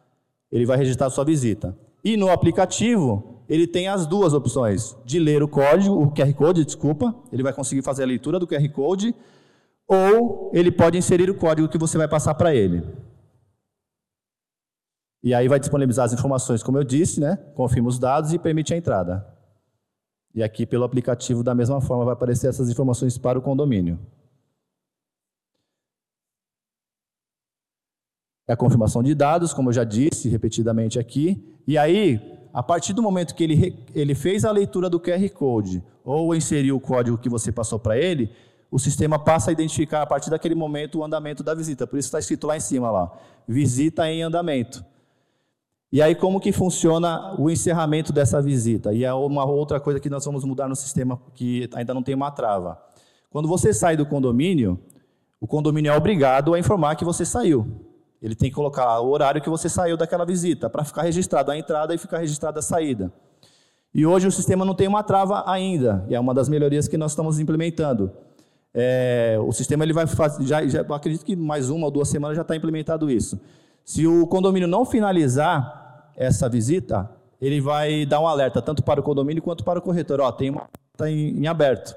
[0.51, 1.77] Ele vai registrar a sua visita.
[2.03, 6.65] E no aplicativo, ele tem as duas opções: de ler o código, o QR Code,
[6.65, 9.13] desculpa, ele vai conseguir fazer a leitura do QR Code
[9.87, 12.81] ou ele pode inserir o código que você vai passar para ele.
[15.27, 17.35] E aí vai disponibilizar as informações, como eu disse, né?
[17.53, 19.27] confirma os dados e permite a entrada.
[20.33, 23.99] E aqui pelo aplicativo, da mesma forma, vai aparecer essas informações para o condomínio.
[28.47, 31.59] É a confirmação de dados, como eu já disse repetidamente aqui.
[31.67, 32.21] E aí,
[32.53, 36.77] a partir do momento que ele, ele fez a leitura do QR Code ou inseriu
[36.77, 38.31] o código que você passou para ele,
[38.71, 41.85] o sistema passa a identificar a partir daquele momento o andamento da visita.
[41.85, 43.11] Por isso está escrito lá em cima lá,
[43.45, 44.85] visita em andamento.
[45.97, 48.93] E aí como que funciona o encerramento dessa visita?
[48.93, 52.13] E é uma outra coisa que nós vamos mudar no sistema que ainda não tem
[52.13, 52.79] uma trava.
[53.31, 54.79] Quando você sai do condomínio,
[55.41, 57.65] o condomínio é obrigado a informar que você saiu.
[58.21, 61.57] Ele tem que colocar o horário que você saiu daquela visita para ficar registrado a
[61.57, 63.11] entrada e ficar registrada a saída.
[63.91, 66.95] E hoje o sistema não tem uma trava ainda, e é uma das melhorias que
[66.95, 68.11] nós estamos implementando.
[68.71, 72.35] É, o sistema ele vai fazer, já, já, acredito que mais uma ou duas semanas
[72.35, 73.41] já está implementado isso.
[73.83, 75.86] Se o condomínio não finalizar
[76.17, 80.19] essa visita, ele vai dar um alerta tanto para o condomínio quanto para o corretor.
[80.19, 81.95] Ó, tem uma está em, em, aberto.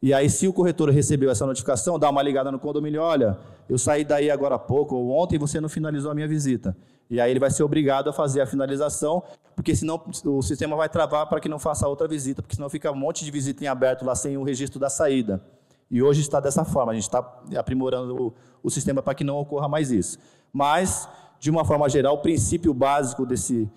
[0.00, 3.36] E aí, se o corretor recebeu essa notificação, dá uma ligada no condomínio, olha,
[3.68, 6.76] eu saí daí agora há pouco ou ontem você não finalizou a minha visita.
[7.10, 9.22] E aí ele vai ser obrigado a fazer a finalização,
[9.54, 12.90] porque senão o sistema vai travar para que não faça outra visita, porque senão fica
[12.90, 15.42] um monte de visita em aberto lá sem o registro da saída.
[15.90, 17.18] E hoje está dessa forma, a gente está
[17.56, 20.18] aprimorando o, o sistema para que não ocorra mais isso.
[20.52, 23.70] Mas, de uma forma geral, o princípio básico desse,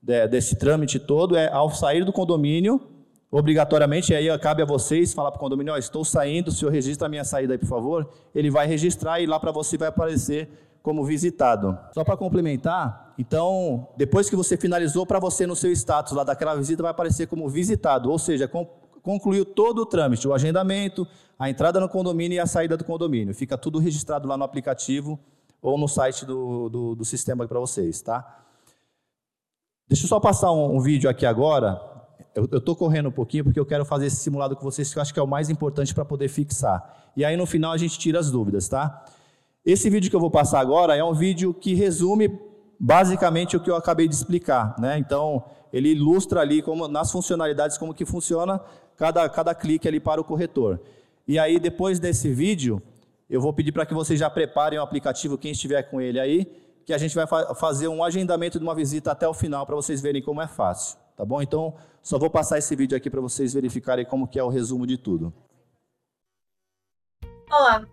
[0.00, 2.80] de, desse trâmite todo é, ao sair do condomínio,
[3.30, 7.06] obrigatoriamente, aí cabe a vocês falar para o condomínio, oh, estou saindo, o senhor registra
[7.06, 8.08] a minha saída aí, por favor.
[8.34, 10.48] Ele vai registrar e lá para você vai aparecer
[10.82, 11.76] como visitado.
[11.92, 16.54] Só para complementar, então, depois que você finalizou para você no seu status lá daquela
[16.54, 18.48] visita, vai aparecer como visitado, ou seja,
[19.02, 21.06] concluiu todo o trâmite, o agendamento,
[21.38, 23.34] a entrada no condomínio e a saída do condomínio.
[23.34, 25.18] Fica tudo registrado lá no aplicativo
[25.60, 28.44] ou no site do, do, do sistema para vocês, tá?
[29.88, 31.80] Deixa eu só passar um, um vídeo aqui agora.
[32.34, 35.02] Eu estou correndo um pouquinho porque eu quero fazer esse simulado com vocês, que eu
[35.02, 37.12] acho que é o mais importante para poder fixar.
[37.16, 39.04] E aí no final a gente tira as dúvidas, tá?
[39.64, 42.38] Esse vídeo que eu vou passar agora é um vídeo que resume
[42.78, 44.98] basicamente o que eu acabei de explicar, né?
[44.98, 48.60] Então ele ilustra ali como nas funcionalidades como que funciona
[48.96, 50.80] cada, cada clique ali para o corretor.
[51.28, 52.80] E aí, depois desse vídeo,
[53.28, 56.44] eu vou pedir para que vocês já preparem o aplicativo, quem estiver com ele aí,
[56.84, 59.74] que a gente vai fa fazer um agendamento de uma visita até o final, para
[59.74, 60.98] vocês verem como é fácil.
[61.16, 61.40] Tá bom?
[61.40, 64.86] Então, só vou passar esse vídeo aqui para vocês verificarem como que é o resumo
[64.86, 65.32] de tudo.
[67.50, 67.86] Olá,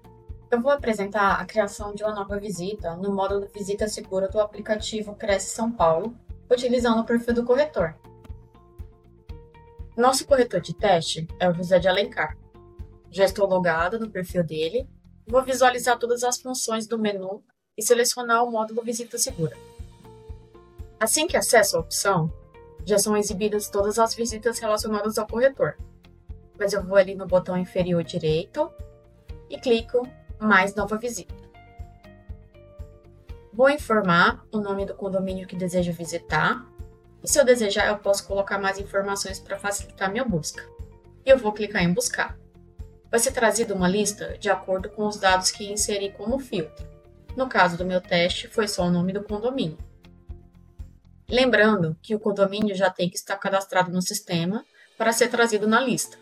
[0.51, 5.15] eu vou apresentar a criação de uma nova visita no módulo Visita Segura do aplicativo
[5.15, 6.15] Cresce São Paulo,
[6.51, 7.95] utilizando o perfil do corretor.
[9.95, 12.37] Nosso corretor de teste é o José de Alencar.
[13.09, 14.87] Já estou logada no perfil dele.
[15.25, 17.43] Vou visualizar todas as funções do menu
[17.77, 19.57] e selecionar o módulo Visita Segura.
[20.99, 22.31] Assim que acesso a opção,
[22.85, 25.77] já são exibidas todas as visitas relacionadas ao corretor.
[26.59, 28.69] Mas eu vou ali no botão inferior direito
[29.49, 30.07] e clico
[30.39, 31.33] Mais Nova Visita.
[33.51, 36.65] Vou informar o nome do condomínio que desejo visitar
[37.23, 40.61] e se eu desejar, eu posso colocar mais informações para facilitar minha busca.
[41.25, 42.37] E eu vou clicar em buscar.
[43.13, 46.83] Vai ser trazida uma lista de acordo com os dados que inseri como filtro.
[47.37, 49.77] No caso do meu teste, foi só o nome do condomínio.
[51.29, 54.65] Lembrando que o condomínio já tem que estar cadastrado no sistema
[54.97, 56.17] para ser trazido na lista.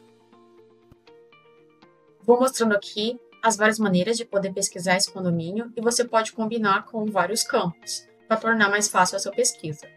[2.24, 6.88] Vou mostrando aqui as várias maneiras de poder pesquisar esse condomínio e você pode combinar
[6.88, 9.88] com vários campos para tornar mais fácil a sua pesquisa.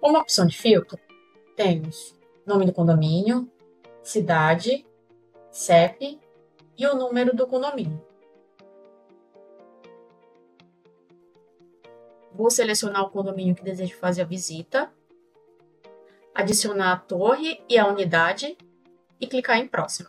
[0.00, 0.98] Como opção de filtro,
[1.54, 3.46] temos nome do condomínio,
[4.02, 4.87] cidade,
[5.50, 6.20] CEP
[6.76, 8.00] e o número do condomínio.
[12.32, 14.92] Vou selecionar o condomínio que desejo fazer a visita.
[16.34, 18.56] adicionar a torre e a unidade
[19.20, 20.08] e clicar em próximo.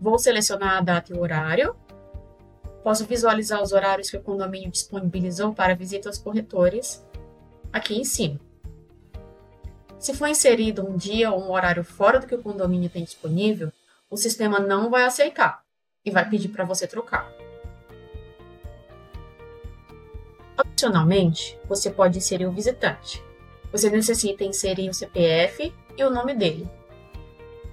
[0.00, 1.76] Vou selecionar a data e o horário.
[2.82, 7.04] Posso visualizar os horários que o condomínio disponibilizou para visita aos corretores
[7.70, 8.47] aqui em cima.
[9.98, 13.72] Se for inserido um dia ou um horário fora do que o condomínio tem disponível,
[14.08, 15.62] o sistema não vai aceitar
[16.04, 17.30] e vai pedir para você trocar.
[20.56, 23.22] Adicionalmente, você pode inserir o visitante.
[23.72, 26.68] Você necessita inserir o CPF e o nome dele.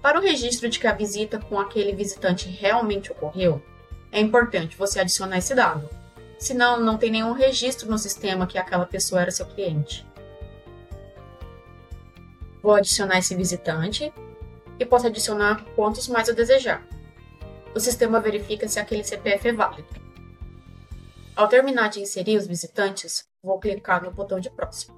[0.01, 3.61] Para o registro de que a visita com aquele visitante realmente ocorreu,
[4.11, 5.89] é importante você adicionar esse dado.
[6.37, 10.05] Senão, não tem nenhum registro no sistema que aquela pessoa era seu cliente.
[12.65, 14.11] Vou adicionar esse visitante
[14.79, 16.83] e posso adicionar quantos mais eu desejar.
[17.75, 19.87] O sistema verifica se aquele CPF é válido.
[21.35, 24.95] Ao terminar de inserir os visitantes, vou clicar no botão de próximo.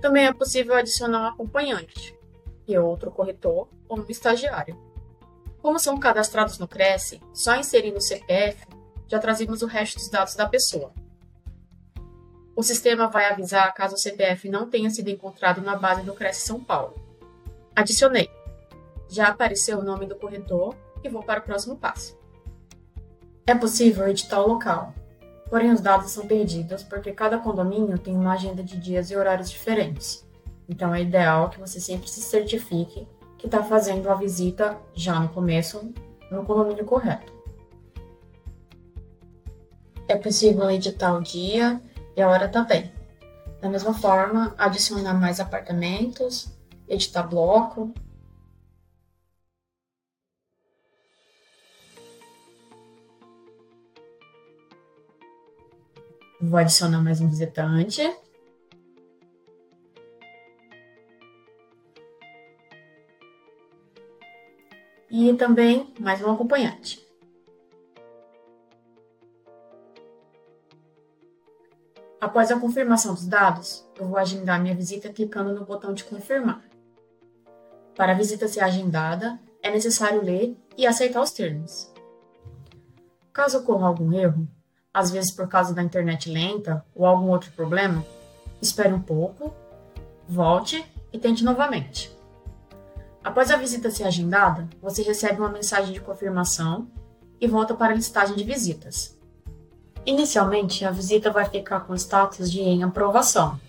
[0.00, 2.18] Também é possível adicionar um acompanhante,
[2.68, 4.76] é outro corretor ou um estagiário.
[5.62, 8.66] Como são cadastrados no Cresce, só inserindo o CPF
[9.06, 10.92] já trazemos o resto dos dados da pessoa.
[12.58, 16.44] O sistema vai avisar caso o CPF não tenha sido encontrado na base do Cresce
[16.44, 16.92] São Paulo.
[17.72, 18.28] Adicionei.
[19.08, 22.18] Já apareceu o nome do corretor e vou para o próximo passo.
[23.46, 24.92] É possível editar o local,
[25.48, 29.48] porém os dados são perdidos porque cada condomínio tem uma agenda de dias e horários
[29.48, 30.26] diferentes.
[30.68, 33.06] Então é ideal que você sempre se certifique
[33.38, 35.94] que está fazendo a visita já no começo
[36.28, 37.32] no condomínio correto.
[40.08, 41.80] É possível editar o dia
[42.18, 42.92] e a hora também.
[43.60, 46.48] Da mesma forma, adicionar mais apartamentos,
[46.88, 47.94] editar bloco.
[56.40, 58.02] Vou adicionar mais um visitante.
[65.08, 67.07] E também mais um acompanhante.
[72.20, 76.64] Após a confirmação dos dados, eu vou agendar minha visita clicando no botão de confirmar.
[77.96, 81.92] Para a visita ser agendada, é necessário ler e aceitar os termos.
[83.32, 84.48] Caso ocorra algum erro,
[84.92, 88.04] às vezes por causa da internet lenta ou algum outro problema,
[88.60, 89.54] espere um pouco,
[90.28, 92.16] volte e tente novamente.
[93.22, 96.90] Após a visita ser agendada, você recebe uma mensagem de confirmação
[97.40, 99.17] e volta para a listagem de visitas.
[100.08, 103.60] Inicialmente, a visita vai ficar com status de em aprovação,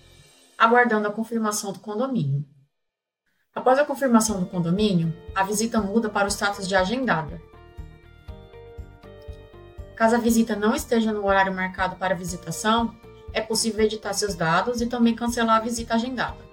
[0.56, 2.46] aguardando a confirmação do condomínio.
[3.54, 7.42] Após a confirmação do condomínio, a visita muda para o status de agendada.
[9.94, 12.96] Caso a visita não esteja no horário marcado para visitação,
[13.34, 16.49] é possível editar seus dados e também cancelar a visita agendada.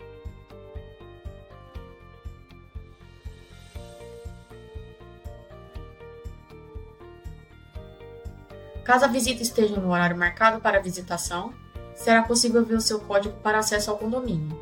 [8.88, 11.54] Caso a visita esteja no horário marcado para visitação,
[11.94, 14.58] será possível ver o seu código para acesso ao condomínio.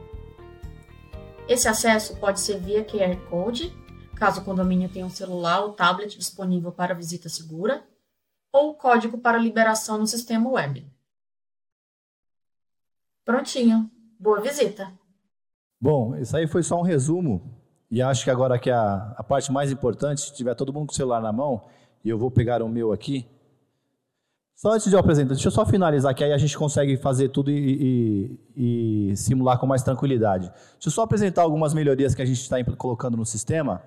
[1.47, 3.71] Esse acesso pode ser via QR Code,
[4.15, 7.85] caso o condomínio tenha um celular ou tablet disponível para visita segura,
[8.51, 10.83] ou código para liberação no sistema web.
[13.23, 13.91] Prontinho.
[14.19, 14.91] Boa visita!
[15.79, 17.53] Bom, isso aí foi só um resumo.
[17.91, 20.93] E acho que agora que a, a parte mais importante, se tiver todo mundo com
[20.93, 21.67] o celular na mão,
[22.03, 23.29] e eu vou pegar o meu aqui,
[24.55, 27.27] só antes de eu apresentar, deixa eu só finalizar, que aí a gente consegue fazer
[27.27, 30.47] tudo e, e, e simular com mais tranquilidade.
[30.73, 33.81] Deixa eu só apresentar algumas melhorias que a gente está colocando no sistema.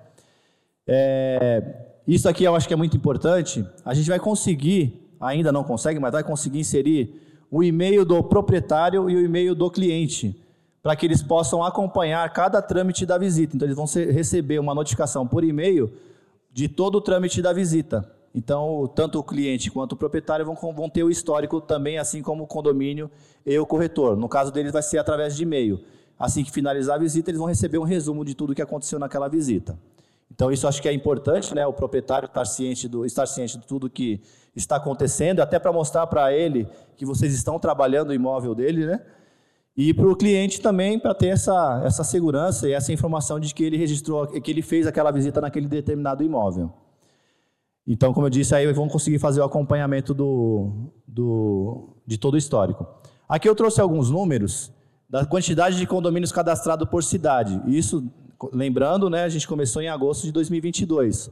[0.87, 3.65] É, isso aqui eu acho que é muito importante.
[3.83, 9.09] A gente vai conseguir, ainda não consegue, mas vai conseguir inserir o e-mail do proprietário
[9.09, 10.39] e o e-mail do cliente,
[10.83, 13.55] para que eles possam acompanhar cada trâmite da visita.
[13.55, 15.91] Então, eles vão receber uma notificação por e-mail
[16.53, 18.18] de todo o trâmite da visita.
[18.33, 22.43] Então, tanto o cliente quanto o proprietário vão, vão ter o histórico também, assim como
[22.43, 23.09] o condomínio
[23.45, 24.15] e o corretor.
[24.15, 25.79] No caso deles, vai ser através de e-mail.
[26.17, 29.27] Assim que finalizar a visita, eles vão receber um resumo de tudo que aconteceu naquela
[29.27, 29.79] visita.
[30.31, 31.65] Então, isso acho que é importante, né?
[31.65, 34.21] O proprietário estar ciente, do, estar ciente de tudo que
[34.55, 39.01] está acontecendo, até para mostrar para ele que vocês estão trabalhando o imóvel dele, né?
[39.75, 43.63] E para o cliente também, para ter essa, essa segurança e essa informação de que
[43.63, 46.71] ele registrou, que ele fez aquela visita naquele determinado imóvel.
[47.91, 52.37] Então, como eu disse, aí vão conseguir fazer o acompanhamento do, do, de todo o
[52.37, 52.85] histórico.
[53.27, 54.71] Aqui eu trouxe alguns números
[55.09, 57.59] da quantidade de condomínios cadastrados por cidade.
[57.65, 58.07] Isso,
[58.53, 61.31] lembrando, né, a gente começou em agosto de 2022.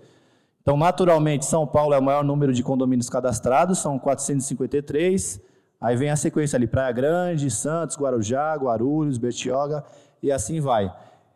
[0.59, 5.39] Então, naturalmente, São Paulo é o maior número de condomínios cadastrados, são 453.
[5.79, 9.85] Aí vem a sequência ali, Praia Grande, Santos, Guarujá, Guarulhos, Bertioga
[10.23, 10.91] e assim vai.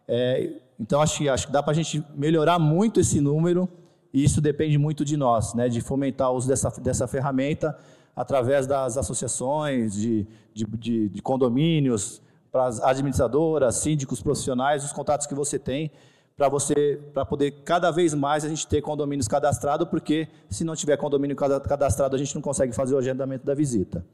[0.08, 3.70] É, então, acho que, acho que dá para a gente melhorar muito esse número
[4.14, 7.78] e isso depende muito de nós, né, de fomentar o uso dessa, dessa ferramenta
[8.16, 15.26] através das associações, de, de, de, de condomínios, para as administradoras, síndicos profissionais, os contatos
[15.26, 15.90] que você tem,
[16.36, 20.76] para você para poder cada vez mais a gente ter condomínios cadastrados, porque se não
[20.76, 24.06] tiver condomínio cadastrado, a gente não consegue fazer o agendamento da visita.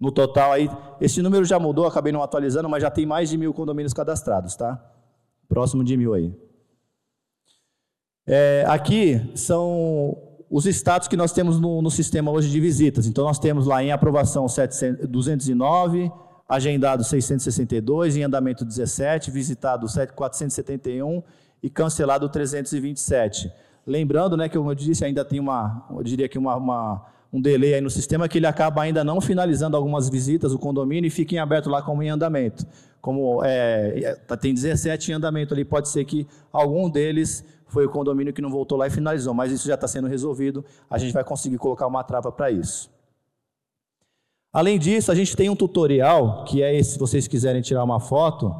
[0.00, 0.68] No total aí,
[1.00, 4.56] esse número já mudou, acabei não atualizando, mas já tem mais de mil condomínios cadastrados,
[4.56, 4.82] tá?
[5.48, 6.34] Próximo de mil aí.
[8.26, 10.16] É, aqui são
[10.50, 13.06] os status que nós temos no, no, sistema hoje de visitas.
[13.06, 16.10] Então, nós temos lá em aprovação 700, 209,
[16.48, 21.22] agendado 662, em andamento 17, visitado 471
[21.62, 23.50] e cancelado 327.
[23.86, 27.40] Lembrando, né, que como eu disse, ainda tem uma, eu diria que uma, uma, um
[27.40, 31.10] delay aí no sistema que ele acaba ainda não finalizando algumas visitas, o condomínio, e
[31.10, 32.64] fica em aberto lá como em andamento.
[33.00, 37.90] Como é, tá, tem 17 em andamento ali, pode ser que algum deles foi o
[37.90, 41.12] condomínio que não voltou lá e finalizou, mas isso já está sendo resolvido, a gente
[41.12, 42.88] vai conseguir colocar uma trava para isso.
[44.52, 47.98] Além disso, a gente tem um tutorial, que é esse, se vocês quiserem tirar uma
[47.98, 48.54] foto.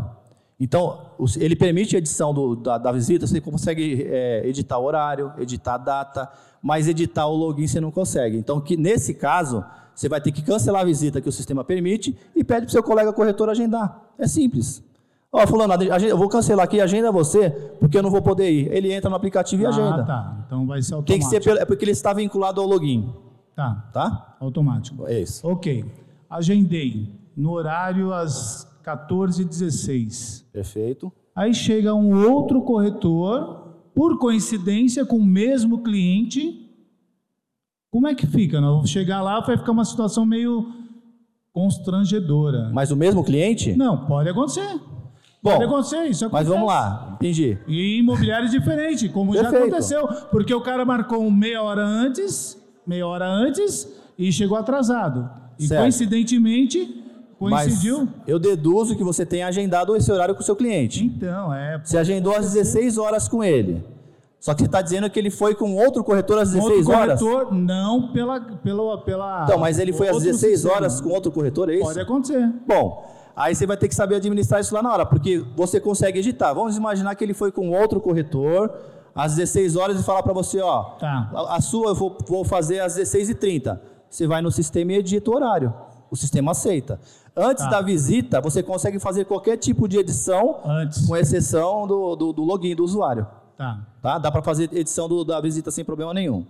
[0.59, 5.33] Então, ele permite a edição do, da, da, visita, você consegue é, editar o horário,
[5.39, 6.31] editar a data,
[6.63, 8.39] mas editar o login você não consegue.
[8.39, 9.63] Então, que, nesse caso,
[9.95, 12.73] você vai ter que cancelar a visita que o sistema permite e pede para o
[12.73, 14.03] seu colega corretor agendar.
[14.19, 14.83] É simples.
[15.31, 18.73] Ó, oh, fulano, eu vou cancelar aqui, agenda você, porque eu não vou poder ir.
[18.73, 20.03] Ele entra no aplicativo e ah, agenda.
[20.03, 20.37] Ah, tá.
[20.47, 21.31] Então vai ser automático.
[21.31, 23.13] Tem que ser, é porque ele está vinculado ao login.
[23.55, 23.89] Tá.
[23.93, 24.37] Tá?
[24.41, 25.07] Automático.
[25.07, 25.47] É isso.
[25.47, 25.85] Ok.
[26.31, 30.45] Agendei no horário às 14h16.
[30.53, 31.13] Perfeito.
[31.35, 36.71] Aí chega um outro corretor, por coincidência, com o mesmo cliente.
[37.91, 38.61] Como é que fica?
[38.61, 38.87] Não?
[38.87, 40.73] Chegar lá vai ficar uma situação meio
[41.53, 42.71] constrangedora.
[42.73, 43.75] Mas o mesmo cliente?
[43.75, 44.81] Não, pode acontecer.
[45.43, 46.49] Bom, pode acontecer, isso acontece.
[46.49, 47.59] Mas vamos lá, entendi.
[47.67, 49.53] E imobiliários diferentes, como Perfeito.
[49.53, 50.09] já aconteceu.
[50.31, 55.31] Porque o cara marcou meia hora antes, meia hora antes, e chegou atrasado.
[55.59, 55.83] E certo.
[55.83, 57.06] coincidentemente,
[57.39, 58.07] Coincidiu?
[58.07, 61.05] Mas eu deduzo que você tem agendado esse horário com o seu cliente.
[61.05, 61.79] Então, é.
[61.85, 63.85] Você agendou às 16 horas com ele.
[64.41, 67.21] Só que você está dizendo que ele foi com outro corretor às 16 outro horas?
[67.21, 69.45] corretor, não pela, pela, pela.
[69.45, 70.75] Então, mas ele foi às 16 sistema.
[70.75, 71.85] horas com outro corretor, é isso?
[71.85, 72.53] Pode acontecer.
[72.67, 76.21] Bom, aí você vai ter que saber administrar isso lá na hora, porque você consegue
[76.21, 76.53] editar.
[76.55, 78.73] Vamos imaginar que ele foi com outro corretor
[79.15, 81.31] às 16 horas e falar para você, ó, tá.
[81.35, 83.79] a, a, sua eu vou, vou fazer às 16h30.
[84.09, 85.75] Você vai no sistema e edita o horário.
[86.11, 87.01] O sistema aceita.
[87.37, 87.71] Antes tá.
[87.71, 91.07] da visita, você consegue fazer qualquer tipo de edição, Antes.
[91.07, 93.27] com exceção do, do, do login do usuário.
[93.59, 93.87] Tá.
[94.01, 94.19] tá?
[94.19, 96.47] Dá para fazer edição do, da visita sem problema nenhum.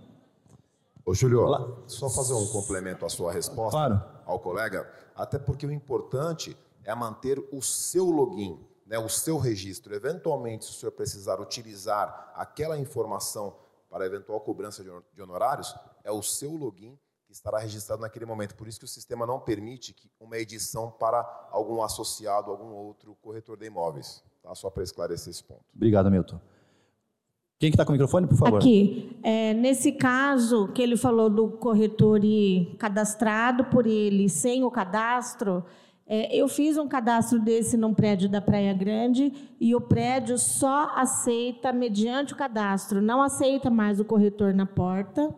[1.05, 1.67] Ô, Júlio, Olá.
[1.87, 4.01] só fazer um complemento à sua resposta claro.
[4.25, 9.93] ao colega, até porque o importante é manter o seu login, né, o seu registro.
[9.93, 13.55] Eventualmente, se o senhor precisar utilizar aquela informação
[13.89, 16.97] para eventual cobrança de honorários, é o seu login
[17.37, 18.55] estará registrado naquele momento.
[18.55, 23.15] Por isso que o sistema não permite que uma edição para algum associado, algum outro
[23.21, 24.23] corretor de imóveis.
[24.43, 24.53] Tá?
[24.53, 25.63] Só para esclarecer esse ponto.
[25.75, 26.39] Obrigado, Milton.
[27.59, 28.57] Quem que está com o microfone, por favor?
[28.57, 29.19] Aqui.
[29.23, 32.19] É, nesse caso que ele falou do corretor
[32.77, 35.63] cadastrado por ele sem o cadastro,
[36.09, 40.93] É, eu fiz um cadastro desse num prédio da Praia Grande e o prédio só
[40.95, 45.35] aceita mediante o cadastro, não aceita mais o corretor na porta.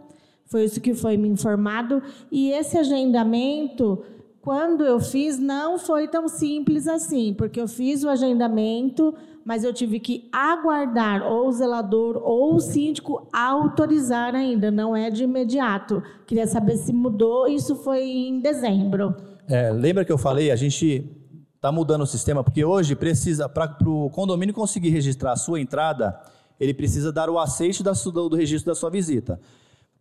[0.50, 2.02] Foi isso que foi me informado.
[2.32, 4.04] E esse agendamento,
[4.42, 9.14] quando eu fiz, não foi tão simples assim, porque eu fiz o agendamento,
[9.46, 15.12] mas eu tive que aguardar ou o zelador ou o síndico autorizar ainda, não é
[15.12, 16.02] de imediato.
[16.26, 19.16] Queria saber se mudou, isso foi em dezembro.
[19.48, 21.08] É, lembra que eu falei, a gente
[21.56, 26.20] está mudando o sistema, porque hoje precisa, para o condomínio conseguir registrar a sua entrada,
[26.60, 29.40] ele precisa dar o aceite da, do, do registro da sua visita.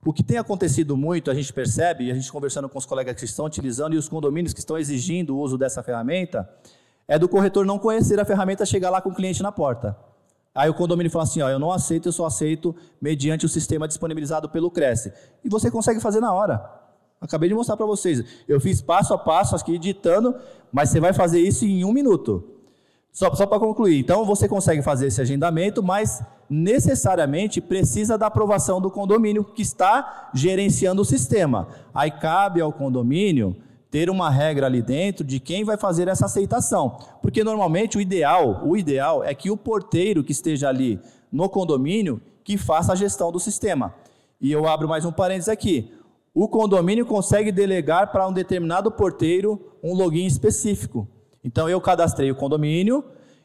[0.04, 3.24] O que tem acontecido muito, a gente percebe, a gente conversando com os colegas que
[3.24, 6.48] estão utilizando e os condomínios que estão exigindo o uso dessa ferramenta,
[7.06, 9.96] é do corretor não conhecer a ferramenta, chegar lá com o cliente na porta.
[10.54, 13.88] Aí o condomínio fala assim, ó, eu não aceito, eu só aceito mediante o sistema
[13.88, 15.12] disponibilizado pelo Cresce.
[15.44, 16.78] E você consegue fazer na hora.
[17.20, 18.24] Acabei de mostrar para vocês.
[18.46, 20.34] Eu fiz passo a passo aqui ditando,
[20.72, 22.57] mas você vai fazer isso em um minuto.
[23.12, 23.98] Só, só para concluir.
[23.98, 30.30] Então você consegue fazer esse agendamento, mas necessariamente precisa da aprovação do condomínio que está
[30.34, 31.68] gerenciando o sistema.
[31.94, 33.56] Aí cabe ao condomínio
[33.90, 36.98] ter uma regra ali dentro de quem vai fazer essa aceitação.
[37.22, 41.00] Porque normalmente o ideal, o ideal é que o porteiro que esteja ali
[41.32, 43.94] no condomínio que faça a gestão do sistema.
[44.40, 45.92] E eu abro mais um parênteses aqui
[46.40, 51.08] o condomínio consegue delegar para um determinado porteiro um login específico.
[51.48, 53.02] Então eu cadastrei o condomínio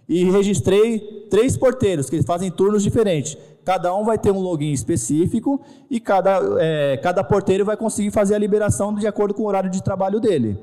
[0.10, 3.38] e registrei três porteiros que fazem turnos diferentes.
[3.64, 8.36] Cada um vai ter um login específico e cada, é, cada porteiro vai conseguir fazer
[8.36, 10.60] a liberação de acordo com o horário de trabalho dele.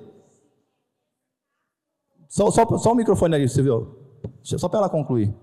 [2.29, 3.97] Só, só, só o microfone ali, você viu?
[4.43, 5.35] Só para ela concluir.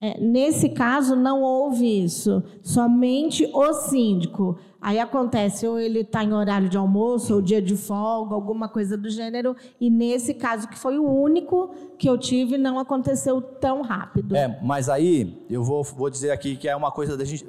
[0.00, 4.56] É, nesse caso, não houve isso, somente o síndico.
[4.80, 8.96] Aí acontece, ou ele está em horário de almoço, ou dia de folga, alguma coisa
[8.96, 13.82] do gênero, e nesse caso, que foi o único que eu tive, não aconteceu tão
[13.82, 14.36] rápido.
[14.36, 17.44] É, mas aí, eu vou, vou dizer aqui que é uma coisa da gente.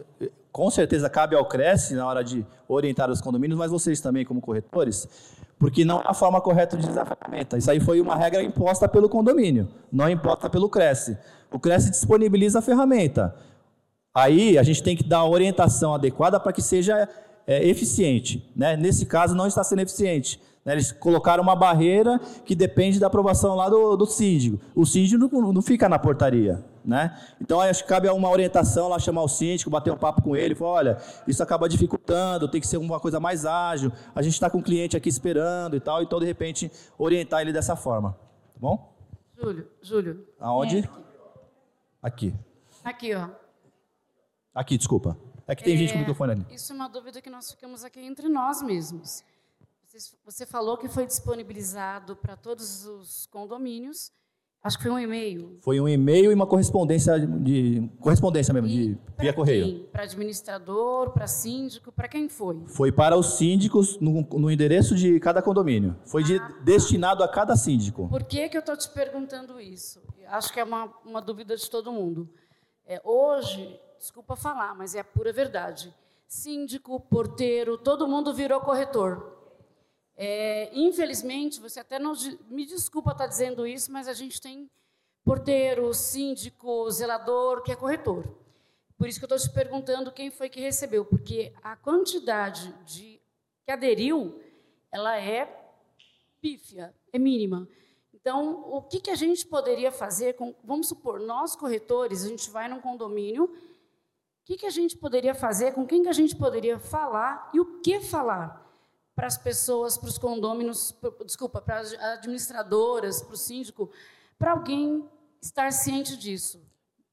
[0.52, 4.42] Com certeza cabe ao Cresce na hora de orientar os condomínios, mas vocês também, como
[4.42, 5.08] corretores,
[5.60, 7.60] porque não é a forma correta de usar a ferramenta.
[7.60, 11.16] Isso aí foi uma regra imposta pelo condomínio, não imposta pelo Cresce.
[11.52, 13.36] O Cresce disponibiliza a ferramenta.
[14.14, 17.08] Aí a gente tem que dar a orientação adequada para que seja
[17.48, 18.48] é, eficiente.
[18.56, 18.76] Né?
[18.76, 20.40] Nesse caso, não está sendo eficiente.
[20.64, 20.74] Né?
[20.74, 24.60] Eles colocaram uma barreira que depende da aprovação lá do, do síndico.
[24.76, 26.64] O síndico não, não fica na portaria.
[26.86, 27.16] Né?
[27.42, 30.56] Então, acho que cabe uma orientação lá, chamar o síndico, bater um papo com ele,
[30.56, 30.98] falar, olha,
[31.28, 34.64] isso acaba dificultando, tem que ser uma coisa mais ágil, a gente está com o
[34.64, 38.12] cliente aqui esperando e tal, então, de repente, orientar ele dessa forma.
[38.12, 38.96] Tá bom?
[39.38, 40.26] Júlio, Júlio.
[40.40, 40.80] Aonde?
[40.80, 41.09] É.
[42.02, 42.34] Aqui.
[42.84, 43.30] Aqui, ó.
[44.54, 45.18] Aqui, desculpa.
[45.48, 46.46] É que tem é, gente com o microfone ali.
[46.50, 49.24] Isso é uma dúvida que nós ficamos aqui entre nós mesmos.
[50.24, 54.12] Você falou que foi disponibilizado para todos os condomínios.
[54.70, 55.58] Acho que foi um e-mail.
[55.64, 59.86] Foi um e-mail e uma correspondência de correspondência mesmo e de via correio.
[59.92, 62.62] Para administrador, para síndico, para quem foi?
[62.68, 65.96] Foi para os síndicos no, no endereço de cada condomínio.
[66.06, 68.08] Foi de, ah, destinado a cada síndico.
[68.10, 70.00] Por que que eu estou te perguntando isso?
[70.28, 72.30] acho que é uma, uma dúvida de todo mundo.
[72.86, 75.92] É, hoje, desculpa falar, mas é a pura verdade.
[76.28, 79.39] Síndico, porteiro, todo mundo virou corretor.
[80.22, 82.12] É, infelizmente, você até não
[82.50, 84.70] me desculpa estar dizendo isso, mas a gente tem
[85.24, 88.28] porteiro, síndico, zelador, que é corretor.
[88.98, 93.22] Por isso que eu estou te perguntando quem foi que recebeu, porque a quantidade de
[93.64, 94.44] que aderiu,
[94.92, 95.46] ela é
[96.42, 97.66] pífia, é mínima.
[98.14, 102.50] Então, o que, que a gente poderia fazer com, vamos supor, nós corretores, a gente
[102.50, 103.52] vai num condomínio, o
[104.44, 107.80] que, que a gente poderia fazer, com quem que a gente poderia falar e o
[107.80, 108.69] que falar
[109.20, 110.96] para as pessoas, para os condôminos,
[111.26, 113.92] desculpa, para as administradoras, para o síndico,
[114.38, 115.04] para alguém
[115.42, 116.58] estar ciente disso.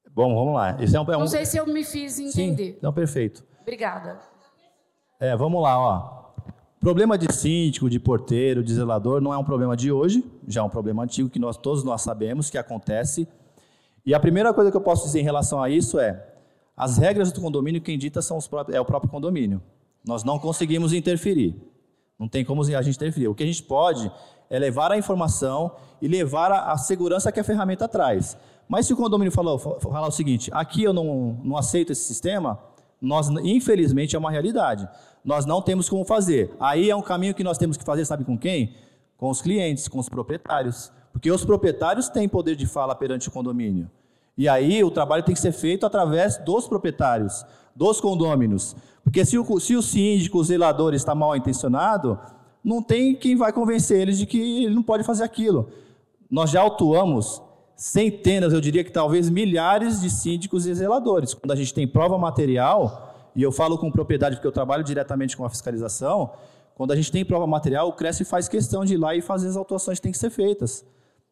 [0.09, 0.81] Bom, vamos lá.
[0.81, 1.19] Esse é um, é um...
[1.19, 2.75] Não sei se eu me fiz entender.
[2.75, 3.43] Sim, não, perfeito.
[3.61, 4.21] Obrigada.
[5.19, 6.33] É, vamos lá, ó.
[6.79, 10.63] Problema de síndico, de porteiro, de zelador não é um problema de hoje, já é
[10.63, 13.27] um problema antigo que nós todos nós sabemos que acontece.
[14.05, 16.25] E a primeira coisa que eu posso dizer em relação a isso é:
[16.73, 19.61] as regras do condomínio quem dita são os próprios, é o próprio condomínio.
[20.05, 21.53] Nós não conseguimos interferir.
[22.19, 23.27] Não tem como a gente interferir.
[23.27, 24.11] O que a gente pode
[24.49, 28.37] é levar a informação e levar a, a segurança que a ferramenta traz.
[28.67, 32.59] Mas se o condomínio falou, falar o seguinte: aqui eu não, não aceito esse sistema,
[33.01, 34.87] nós, infelizmente, é uma realidade.
[35.23, 36.53] Nós não temos como fazer.
[36.59, 38.75] Aí é um caminho que nós temos que fazer, sabe com quem?
[39.17, 40.91] Com os clientes, com os proprietários.
[41.11, 43.89] Porque os proprietários têm poder de fala perante o condomínio.
[44.37, 47.43] E aí o trabalho tem que ser feito através dos proprietários,
[47.75, 48.75] dos condôminos.
[49.07, 52.19] Porque se o, se o síndico, o zelador está mal intencionado,
[52.61, 55.69] não tem quem vai convencer eles de que ele não pode fazer aquilo.
[56.29, 57.41] Nós já autuamos
[57.73, 61.33] centenas, eu diria que talvez milhares de síndicos e zeladores.
[61.33, 65.37] Quando a gente tem prova material, e eu falo com propriedade porque eu trabalho diretamente
[65.37, 66.31] com a fiscalização,
[66.75, 69.47] quando a gente tem prova material, o Cresce faz questão de ir lá e fazer
[69.47, 70.85] as autuações que têm que ser feitas.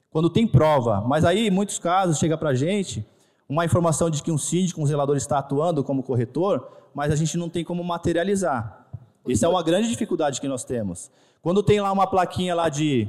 [0.10, 3.06] Quando tem prova, mas aí, em muitos casos, chega para a gente
[3.50, 7.38] uma informação de que um síndico, um zelador está atuando como corretor, mas a gente
[7.38, 8.88] não tem como materializar.
[9.28, 11.12] Isso é uma grande dificuldade que nós temos.
[11.42, 13.08] Quando tem lá uma plaquinha lá de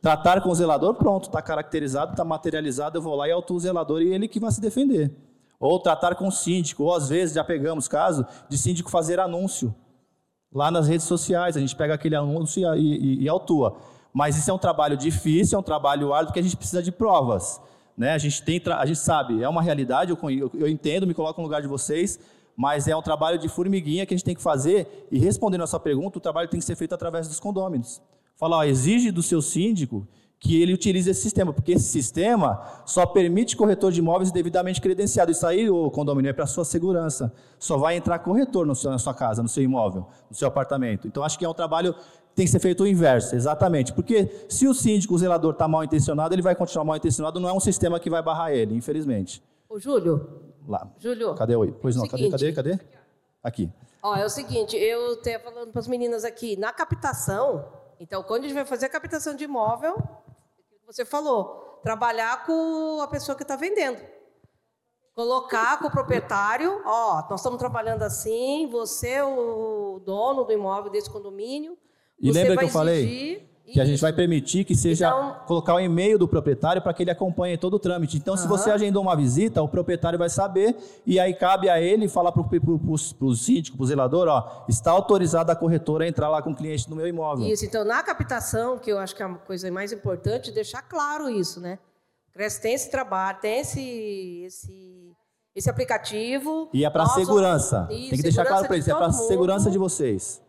[0.00, 3.60] tratar com o zelador, pronto, está caracterizado, está materializado, eu vou lá e autuo o
[3.60, 5.10] zelador e ele que vai se defender.
[5.58, 9.74] Ou tratar com o síndico, ou às vezes já pegamos caso de síndico fazer anúncio
[10.52, 13.76] lá nas redes sociais, a gente pega aquele anúncio e, e, e autua.
[14.12, 16.92] Mas isso é um trabalho difícil, é um trabalho árduo, porque a gente precisa de
[16.92, 17.60] provas.
[17.96, 18.12] Né?
[18.12, 21.46] A, gente tem, a gente sabe, é uma realidade, eu, eu entendo, me coloco no
[21.46, 22.20] lugar de vocês,
[22.56, 25.06] mas é um trabalho de formiguinha que a gente tem que fazer.
[25.10, 28.00] E respondendo a sua pergunta, o trabalho tem que ser feito através dos condôminos.
[28.36, 30.06] Fala, ó, exige do seu síndico
[30.44, 35.32] que ele utilize esse sistema, porque esse sistema só permite corretor de imóveis devidamente credenciado.
[35.32, 37.32] Isso aí, o condomínio, é para sua segurança.
[37.58, 41.08] Só vai entrar corretor seu, na sua casa, no seu imóvel, no seu apartamento.
[41.08, 43.94] Então, acho que é um trabalho que tem que ser feito o inverso, exatamente.
[43.94, 47.48] Porque se o síndico, o zelador, está mal intencionado, ele vai continuar mal intencionado, não
[47.48, 49.42] é um sistema que vai barrar ele, infelizmente.
[49.66, 50.90] Ô, Júlio, Lá.
[50.98, 51.34] Júlio.
[51.34, 52.30] Cadê o Pois não, Seguinte.
[52.30, 52.84] cadê, cadê, cadê?
[53.42, 53.70] Aqui.
[54.02, 57.66] Ó, é o seguinte, eu até falando para as meninas aqui, na captação,
[57.98, 59.96] então quando a gente vai fazer a captação de imóvel,
[60.86, 63.98] você falou, trabalhar com a pessoa que está vendendo.
[65.14, 70.90] Colocar com o proprietário, ó, nós estamos trabalhando assim, você é o dono do imóvel
[70.90, 71.78] desse condomínio.
[72.20, 73.48] E você lembra vai que eu falei?
[73.72, 77.02] Que a gente vai permitir que seja Então- colocar o e-mail do proprietário para que
[77.02, 78.16] ele acompanhe todo o trâmite.
[78.18, 82.06] Então, se você agendou uma visita, o proprietário vai saber e aí cabe a ele
[82.06, 86.42] falar para o síndico, para o zelador, ó, está autorizada a corretora a entrar lá
[86.42, 87.46] com o cliente no meu imóvel.
[87.46, 91.28] Isso, então na captação, que eu acho que é a coisa mais importante, deixar claro
[91.30, 91.78] isso, né?
[92.34, 95.12] Cresce tem esse trabalho, tem esse, esse,
[95.54, 96.68] esse aplicativo.
[96.72, 97.86] E é para segurança.
[97.88, 100.42] vamos- Tem que deixar claro para eles, é para segurança de vocês.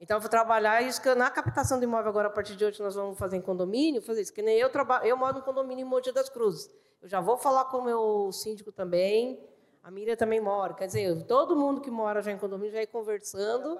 [0.00, 2.64] Então, eu vou trabalhar isso que eu- na captação do imóvel agora, a partir de
[2.64, 4.32] hoje, nós vamos fazer em condomínio, fazer isso.
[4.32, 6.68] Que nem eu trabalho, eu moro no condomínio em Mogi das Cruzes.
[7.02, 9.40] Eu já vou falar com o meu síndico também.
[9.82, 10.74] A Miriam também mora.
[10.74, 13.78] Quer dizer, todo mundo que mora já em condomínio já ir conversando.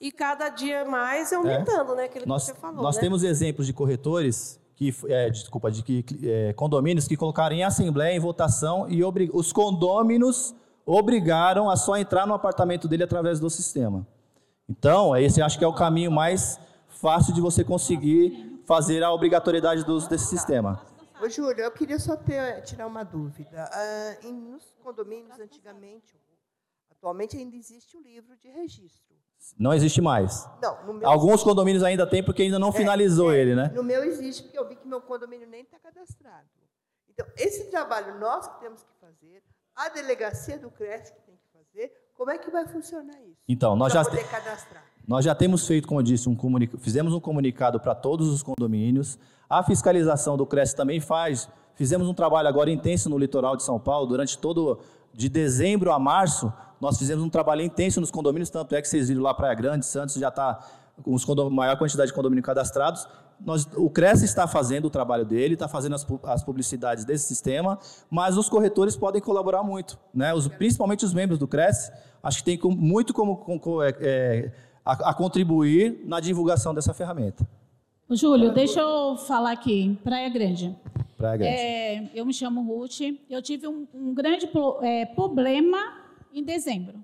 [0.00, 2.04] E cada dia mais aumentando, né?
[2.04, 2.82] Aquilo Nós, que você falou.
[2.82, 3.00] nós né?
[3.02, 8.14] temos exemplos de corretores que, é, desculpa, de que é, condomínios que colocaram em assembleia,
[8.14, 10.54] em votação e os condôminos
[10.86, 14.06] obrigaram a só entrar no apartamento dele através do sistema.
[14.68, 19.84] Então, esse acho que é o caminho mais fácil de você conseguir fazer a obrigatoriedade
[19.84, 20.84] dos, desse sistema.
[21.20, 23.68] Ô, Júlio, eu queria só ter, tirar uma dúvida.
[23.72, 26.14] Ah, em, nos condomínios, antigamente,
[26.90, 29.16] atualmente ainda existe o livro de registro.
[29.58, 30.46] Não existe mais.
[30.60, 33.70] Não, no meu, Alguns condomínios ainda tem porque ainda não finalizou ele, né?
[33.74, 36.46] no meu existe, porque eu vi que meu condomínio nem está cadastrado.
[37.08, 39.42] Então, esse trabalho nós que temos que fazer,
[39.74, 43.38] a delegacia do CRES que tem que fazer, como é que vai funcionar isso?
[43.48, 44.82] Então, nós já poder cadastrar.
[45.06, 46.76] Nós já temos feito, como eu disse, um comunica...
[46.76, 49.18] fizemos um comunicado para todos os condomínios.
[49.48, 51.48] A fiscalização do CRES também faz.
[51.74, 54.80] Fizemos um trabalho agora intenso no litoral de São Paulo, durante todo
[55.14, 59.08] de dezembro a março, nós fizemos um trabalho intenso nos condomínios, tanto é que vocês
[59.08, 60.60] viram lá Praia Grande, Santos já está
[61.02, 61.50] com condom...
[61.50, 63.06] maior quantidade de condomínios cadastrados.
[63.40, 67.78] Nós, o CRES está fazendo o trabalho dele, está fazendo as, as publicidades desse sistema,
[68.10, 70.34] mas os corretores podem colaborar muito, né?
[70.34, 71.90] Os- principalmente os membros do CRES,
[72.22, 74.52] acho que tem com- muito como, com- é, é,
[74.84, 77.46] a, a contribuir na divulgação dessa ferramenta.
[78.10, 80.74] Júlio, deixa eu falar aqui, Praia Grande.
[81.16, 81.54] Praia Grande.
[81.56, 83.00] É, eu me chamo Ruth.
[83.28, 84.48] Eu tive um, um grande
[84.82, 85.76] é, problema
[86.32, 86.94] em dezembro.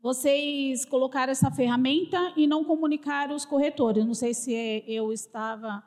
[0.00, 4.06] Vocês colocaram essa ferramenta e não comunicaram os corretores.
[4.06, 5.82] Não sei se eu estava,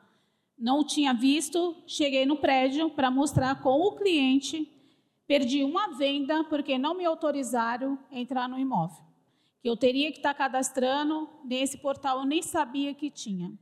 [0.58, 1.74] não tinha visto.
[1.86, 4.70] Cheguei no prédio para mostrar com o cliente.
[5.26, 9.02] Perdi uma venda porque não me autorizaram a entrar no imóvel.
[9.62, 13.52] Que eu teria que estar cadastrando nesse portal, eu nem sabia que tinha.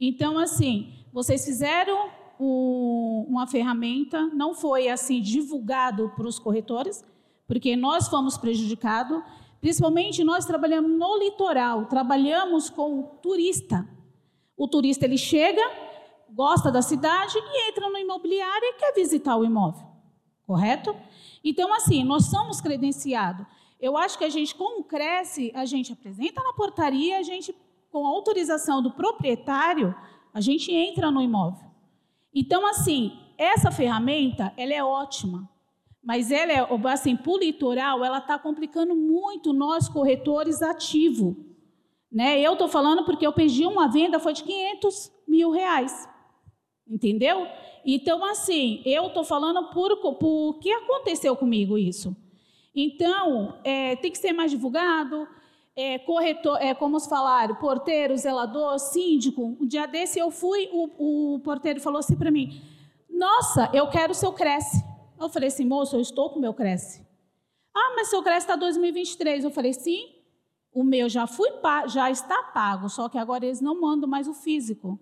[0.00, 7.04] Então, assim, vocês fizeram o- uma ferramenta, não foi assim divulgado para os corretores,
[7.46, 9.22] porque nós fomos prejudicados.
[9.64, 13.88] Principalmente nós trabalhamos no litoral, trabalhamos com o turista.
[14.54, 15.62] O turista ele chega,
[16.28, 19.86] gosta da cidade e entra no imobiliário e quer visitar o imóvel,
[20.46, 20.94] correto?
[21.42, 23.46] Então, assim, nós somos credenciados.
[23.80, 27.56] Eu acho que a gente, com o Cresce, a gente apresenta na portaria, a gente,
[27.90, 29.94] com a autorização do proprietário,
[30.34, 31.70] a gente entra no imóvel.
[32.34, 35.48] Então, assim, essa ferramenta, ela é ótima,
[36.04, 41.34] mas ela é, assim, para o litoral, ela está complicando muito nós, corretores ativos.
[42.12, 42.40] Né?
[42.40, 46.08] Eu estou falando porque eu perdi uma venda, foi de 500 mil reais.
[46.86, 47.46] Entendeu?
[47.84, 52.14] Então, assim, eu estou falando por que aconteceu comigo isso.
[52.74, 55.26] Então, é, tem que ser mais divulgado.
[55.76, 59.56] É, corretor, é, como os falaram, porteiro, zelador, síndico.
[59.60, 62.60] Um dia desse eu fui, o, o porteiro falou assim para mim:
[63.10, 64.93] Nossa, eu quero o seu Cresce.
[65.24, 67.06] Eu falei assim, moço, eu estou com o meu Cresce.
[67.74, 69.44] Ah, mas seu Cresce está 2023.
[69.44, 70.14] Eu falei, sim,
[70.72, 71.48] o meu já, fui,
[71.86, 74.98] já está pago, só que agora eles não mandam mais o físico.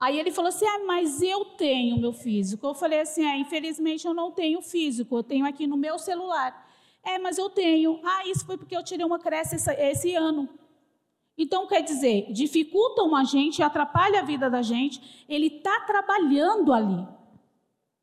[0.00, 2.64] Aí ele falou assim: ah, mas eu tenho meu físico.
[2.64, 6.66] Eu falei assim: é, infelizmente eu não tenho físico, eu tenho aqui no meu celular.
[7.02, 8.00] É, mas eu tenho.
[8.04, 10.48] Ah, isso foi porque eu tirei uma creche esse, esse ano.
[11.36, 15.24] Então, quer dizer, dificultam a gente, atrapalha a vida da gente.
[15.28, 17.17] Ele está trabalhando ali.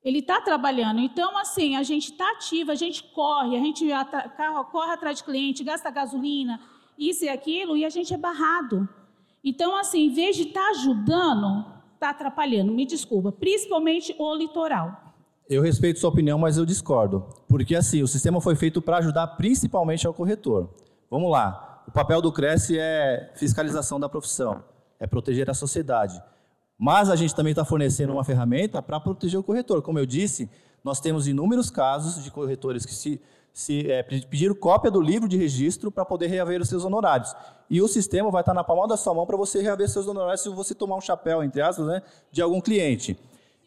[0.06, 1.00] Ele está trabalhando.
[1.00, 3.84] Então, assim, a gente está ativa, a gente corre, a gente
[4.72, 6.62] corre atrás de cliente, gasta gasolina,
[6.98, 8.88] isso e aquilo, e a gente é barrado.
[9.44, 12.72] Então, assim, em vez de estar tá ajudando, está atrapalhando.
[12.72, 15.06] Me desculpa, principalmente o litoral.
[15.50, 17.26] Eu respeito sua opinião, mas eu discordo.
[17.48, 20.70] Porque assim, o sistema foi feito para ajudar principalmente ao corretor.
[21.10, 21.84] Vamos lá.
[21.88, 24.64] O papel do Cresce é fiscalização da profissão,
[25.00, 26.20] é proteger a sociedade.
[26.78, 29.82] Mas a gente também está fornecendo uma ferramenta para proteger o corretor.
[29.82, 30.50] Como eu disse,
[30.84, 33.22] nós temos inúmeros casos de corretores que se,
[33.54, 37.34] se é, pediram cópia do livro de registro para poder reaver os seus honorários.
[37.70, 40.08] E o sistema vai estar tá na palma da sua mão para você reaver seus
[40.08, 42.02] honorários se você tomar um chapéu, entre aspas, né,
[42.32, 43.18] de algum cliente.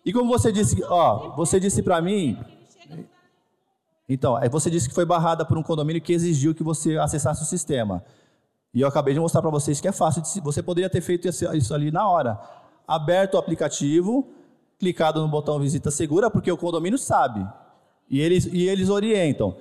[0.04, 2.38] E como você disse, ó, você disse para mim.
[4.08, 7.42] Então, é, você disse que foi barrada por um condomínio que exigiu que você acessasse
[7.42, 8.02] o sistema.
[8.72, 10.22] E eu acabei de mostrar para vocês que é fácil.
[10.22, 12.38] De, você poderia ter feito isso ali na hora.
[12.88, 14.26] Aberto o aplicativo,
[14.78, 17.46] clicado no botão Visita Segura, porque o condomínio sabe.
[18.10, 19.54] E eles, e eles orientam.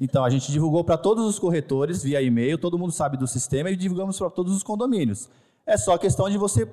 [0.00, 3.70] Então, a gente divulgou para todos os corretores via e-mail, todo mundo sabe do sistema
[3.70, 5.28] e divulgamos para todos os condomínios.
[5.64, 6.68] É só questão de você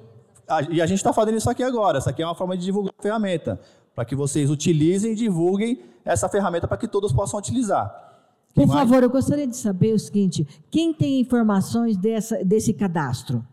[0.69, 1.97] e a gente está fazendo isso aqui agora.
[1.97, 3.59] Essa aqui é uma forma de divulgar a ferramenta,
[3.93, 8.03] para que vocês utilizem e divulguem essa ferramenta para que todos possam utilizar.
[8.53, 13.43] Por favor, eu gostaria de saber o seguinte: quem tem informações dessa, desse cadastro?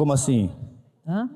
[0.00, 0.48] Como assim?
[1.06, 1.28] Hã?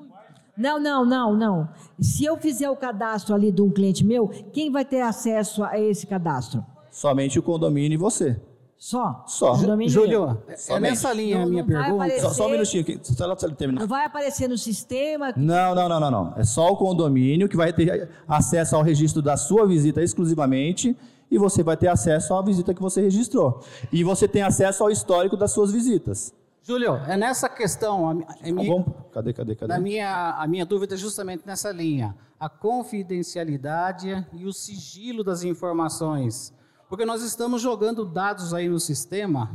[0.57, 1.69] Não, não, não, não.
[2.01, 5.79] Se eu fizer o cadastro ali de um cliente meu, quem vai ter acesso a
[5.79, 6.65] esse cadastro?
[6.91, 8.41] Somente o condomínio e você.
[8.79, 9.23] Só?
[9.27, 9.55] Só.
[9.87, 11.95] Júlio, é nessa linha não, a minha pergunta.
[12.05, 13.83] Aparecer, só, só, um minutinho, só ela terminar.
[13.83, 15.35] Não vai aparecer no sistema?
[15.37, 16.35] Não, não, não, não, não.
[16.39, 20.97] É só o condomínio que vai ter acesso ao registro da sua visita exclusivamente
[21.31, 23.63] e você vai ter acesso à visita que você registrou.
[23.93, 26.33] E você tem acesso ao histórico das suas visitas.
[26.65, 28.09] Júlio, é nessa questão.
[28.09, 29.73] A, a tá minha, cadê, cadê, cadê?
[29.73, 32.17] A minha, a minha dúvida é justamente nessa linha.
[32.41, 36.53] A confidencialidade e o sigilo das informações
[36.95, 39.51] porque nós estamos jogando dados aí no sistema.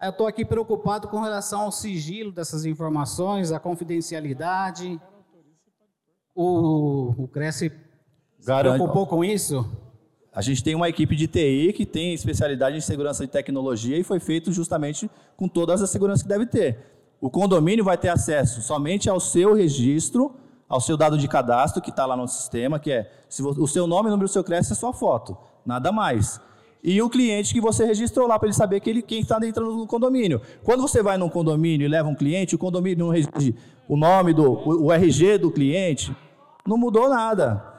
[0.00, 5.00] Eu estou aqui preocupado com relação ao sigilo dessas informações, a confidencialidade.
[6.34, 7.70] O, o Cresce
[8.40, 9.64] se preocupou com isso?
[10.34, 14.02] A gente tem uma equipe de TI que tem especialidade em segurança de tecnologia e
[14.02, 16.78] foi feito justamente com todas as seguranças que deve ter.
[17.20, 20.34] O condomínio vai ter acesso somente ao seu registro,
[20.68, 23.10] ao seu dado de cadastro que está lá no sistema, que é
[23.58, 26.40] o seu nome e o número do seu Cresce é sua foto nada mais.
[26.82, 29.76] E o cliente que você registrou lá para ele saber que ele, quem está entrando
[29.76, 30.40] no condomínio.
[30.64, 33.54] Quando você vai num condomínio e leva um cliente, o condomínio não reside
[33.88, 36.14] o nome do, o, o RG do cliente,
[36.66, 37.71] não mudou nada.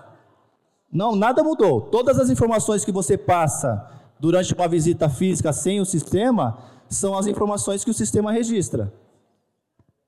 [0.93, 1.81] Não, nada mudou.
[1.81, 3.89] Todas as informações que você passa
[4.19, 8.93] durante uma visita física sem o sistema são as informações que o sistema registra.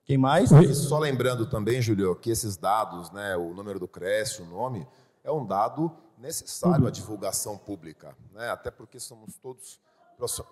[0.06, 0.52] Quem mais?
[0.78, 4.88] Só lembrando também, Julio, que esses dados, né, o número do CRES, o nome,
[5.24, 8.50] é um dado necessário a divulgação pública, né?
[8.50, 9.80] até porque somos todos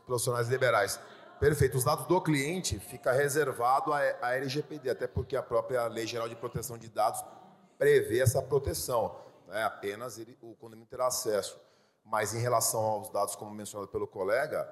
[0.05, 0.99] profissionais liberais.
[1.39, 1.77] Perfeito.
[1.77, 6.35] Os dados do cliente fica reservado à LGPD, até porque a própria Lei Geral de
[6.35, 7.23] Proteção de Dados
[7.77, 9.15] prevê essa proteção.
[9.53, 9.63] Né?
[9.63, 11.59] Apenas ele, o condomínio terá acesso.
[12.03, 14.67] Mas em relação aos dados, como mencionado pelo colega,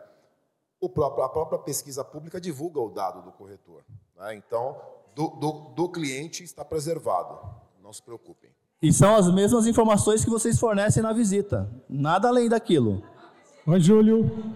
[0.94, 3.84] próprio, a própria pesquisa pública divulga o dado do corretor.
[4.18, 4.36] Né?
[4.36, 4.82] Então,
[5.16, 7.40] do, do, do cliente está preservado.
[7.82, 8.50] Não se preocupem.
[8.82, 11.70] E são as mesmas informações que vocês fornecem na visita.
[11.88, 13.04] Nada além daquilo.
[13.68, 14.56] Oi, Júlio.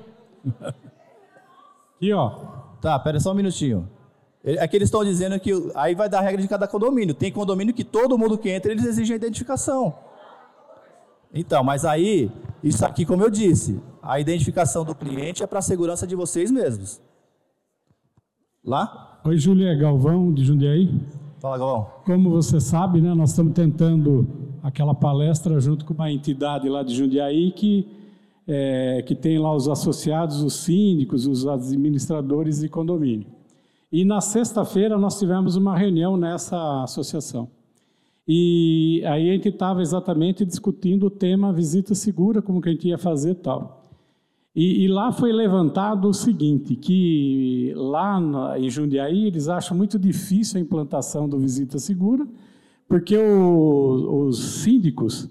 [1.95, 2.29] Aqui, ó.
[2.81, 3.89] Tá, pera só um minutinho.
[4.43, 7.13] É que eles estão dizendo que aí vai dar regra de cada condomínio.
[7.13, 10.04] Tem condomínio que todo mundo que entra, eles exigem identificação.
[11.35, 12.31] Então, mas aí,
[12.63, 16.49] isso aqui, como eu disse, a identificação do cliente é para a segurança de vocês
[16.49, 17.01] mesmos.
[18.63, 19.19] Lá?
[19.25, 20.97] Oi, Júlio, é Galvão, de Jundiaí.
[21.39, 21.87] Fala, Galvão.
[22.05, 24.25] Como você sabe, né, nós estamos tentando
[24.63, 27.85] aquela palestra junto com uma entidade lá de Jundiaí que
[28.47, 33.27] é, que tem lá os associados, os síndicos, os administradores de condomínio.
[33.91, 37.49] E na sexta-feira nós tivemos uma reunião nessa associação.
[38.27, 42.87] E aí a gente estava exatamente discutindo o tema visita segura, como que a gente
[42.87, 43.83] ia fazer tal.
[44.55, 50.57] E, e, lá foi levantado o seguinte, que lá em Jundiaí eles acham muito difícil
[50.57, 52.25] a implantação do visita segura,
[52.87, 55.29] porque o, os síndicos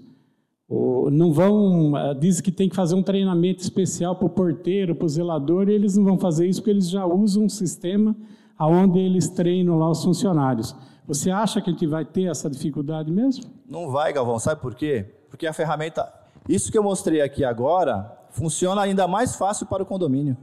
[0.69, 4.95] o, não vão, eh, dizem que tem que fazer um treinamento especial para o porteiro,
[4.95, 8.15] para o zelador, e eles não vão fazer isso porque eles já usam um sistema
[8.59, 10.75] onde eles treinam lá os funcionários.
[11.07, 13.45] Você acha que a gente vai ter essa dificuldade mesmo?
[13.67, 14.39] Não vai, Galvão.
[14.39, 15.05] Sabe por quê?
[15.29, 16.11] Porque a ferramenta.
[16.47, 20.35] Isso que eu mostrei aqui agora funciona ainda mais fácil para o condomínio.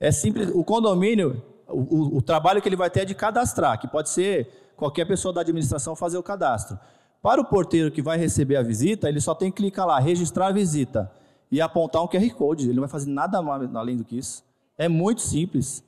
[0.00, 0.50] É simples.
[0.54, 4.10] O condomínio, o, o, o trabalho que ele vai ter é de cadastrar, que pode
[4.10, 6.78] ser qualquer pessoa da administração fazer o cadastro.
[7.22, 10.48] Para o porteiro que vai receber a visita, ele só tem que clicar lá, registrar
[10.48, 11.10] a visita
[11.50, 12.64] e apontar um QR Code.
[12.64, 14.42] Ele não vai fazer nada além do que isso.
[14.76, 15.84] É muito simples.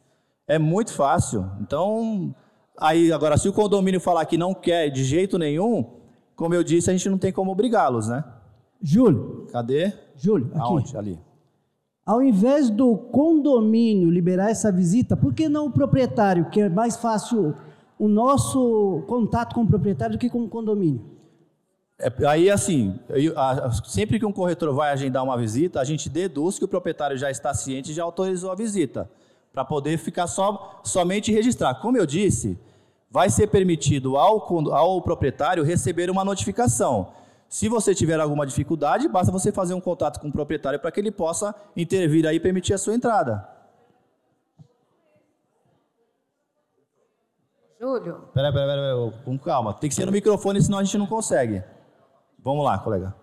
[0.47, 1.51] É muito fácil.
[1.61, 2.35] Então,
[2.79, 5.85] Aí, agora, se o condomínio falar que não quer de jeito nenhum,
[6.35, 8.25] como eu disse, a gente não tem como obrigá-los, né?
[8.83, 9.47] Júlio.
[9.53, 9.93] Cadê?
[10.17, 10.61] Júlio, aqui.
[10.61, 10.97] Aonde?
[10.97, 11.19] Ali.
[12.05, 16.97] Ao invés do condomínio liberar essa visita, por que não o proprietário, que é mais
[16.97, 17.55] fácil
[17.99, 21.03] o nosso contato com o proprietário do que com o condomínio?
[21.99, 26.11] É, aí, assim, eu, a, sempre que um corretor vai agendar uma visita, a gente
[26.11, 29.09] deduz que o proprietário já está ciente e já autorizou a visita
[29.55, 31.77] para poder ficar só, somente registrar.
[31.77, 32.59] Como eu disse,
[33.09, 34.45] vai ser permitido ao,
[34.75, 37.13] ao proprietário receber uma notificação.
[37.49, 40.99] Se você tiver alguma dificuldade, basta você fazer um contato com o proprietário para que
[40.99, 43.49] ele possa intervir aí e permitir a sua entrada.
[47.81, 48.29] Júlio.
[48.35, 49.73] Peraí, peraí, peraí, pera, com calma.
[49.75, 51.63] Tem que ser no microfone, senão a gente não consegue.
[52.43, 53.15] Vamos lá, colega.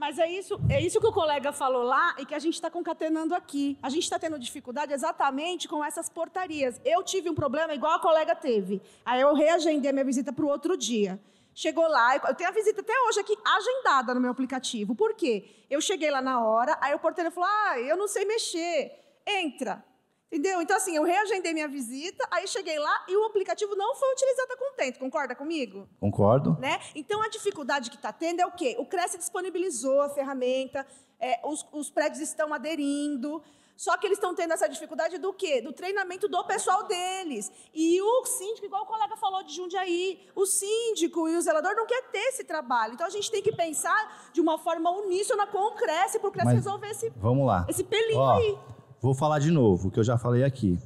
[0.00, 2.70] Mas é isso, é isso que o colega falou lá e que a gente está
[2.70, 3.76] concatenando aqui.
[3.82, 6.80] A gente está tendo dificuldade exatamente com essas portarias.
[6.82, 8.80] Eu tive um problema igual a colega teve.
[9.04, 11.20] Aí eu reagendei minha visita para o outro dia.
[11.54, 14.94] Chegou lá, eu tenho a visita até hoje aqui agendada no meu aplicativo.
[14.94, 15.66] Por quê?
[15.68, 18.92] Eu cheguei lá na hora, aí o porteiro falou: Ah, eu não sei mexer.
[19.26, 19.84] Entra.
[20.30, 20.62] Entendeu?
[20.62, 24.52] Então, assim, eu reagendei minha visita, aí cheguei lá e o aplicativo não foi utilizado
[24.52, 24.98] a contento.
[25.00, 25.88] Concorda comigo?
[25.98, 26.56] Concordo.
[26.60, 26.80] Né?
[26.94, 28.76] Então, a dificuldade que está tendo é o quê?
[28.78, 30.86] O Cresce disponibilizou a ferramenta,
[31.18, 33.42] é, os, os prédios estão aderindo,
[33.80, 35.62] só que eles estão tendo essa dificuldade do quê?
[35.62, 37.50] Do treinamento do pessoal deles.
[37.72, 41.86] E o síndico, igual o colega falou de Jundiaí, o síndico e o zelador não
[41.86, 42.92] quer ter esse trabalho.
[42.92, 46.30] Então a gente tem que pensar de uma forma uníssona com o Cresce, para o
[46.30, 47.64] Cresce Mas, resolver esse, vamos lá.
[47.70, 48.58] esse pelinho Ó, aí.
[49.00, 50.78] Vou falar de novo o que eu já falei aqui.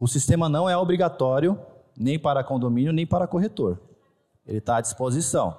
[0.00, 1.58] O sistema não é obrigatório
[1.96, 3.78] nem para condomínio, nem para corretor.
[4.46, 5.56] Ele está à disposição.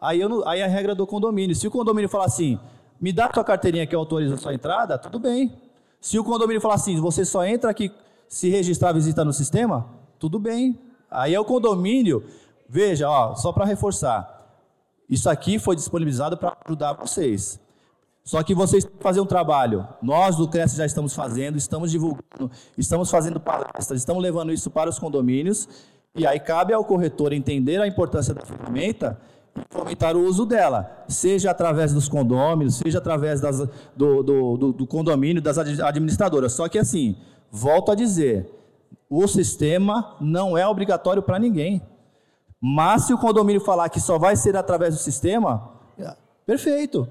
[0.00, 1.54] Aí, eu, aí a regra do condomínio.
[1.54, 2.58] Se o condomínio falar assim,
[3.00, 5.52] me dá a tua carteirinha que autoriza a sua entrada, tudo bem.
[6.00, 7.92] Se o condomínio falar assim, você só entra aqui
[8.28, 9.86] se registrar a visita no sistema,
[10.18, 10.78] tudo bem.
[11.10, 12.24] Aí é o condomínio.
[12.68, 14.38] Veja, ó, só para reforçar.
[15.08, 17.60] Isso aqui foi disponibilizado para ajudar vocês.
[18.30, 19.84] Só que vocês têm que fazer um trabalho.
[20.00, 24.88] Nós do Cresce já estamos fazendo, estamos divulgando, estamos fazendo palestras, estamos levando isso para
[24.88, 25.68] os condomínios.
[26.14, 29.20] E aí cabe ao corretor entender a importância da ferramenta
[29.56, 34.72] e fomentar o uso dela, seja através dos condôminos, seja através das, do, do, do,
[34.74, 36.52] do condomínio, das administradoras.
[36.52, 37.16] Só que assim,
[37.50, 38.48] volto a dizer,
[39.08, 41.82] o sistema não é obrigatório para ninguém.
[42.60, 45.72] Mas se o condomínio falar que só vai ser através do sistema,
[46.46, 47.08] perfeito.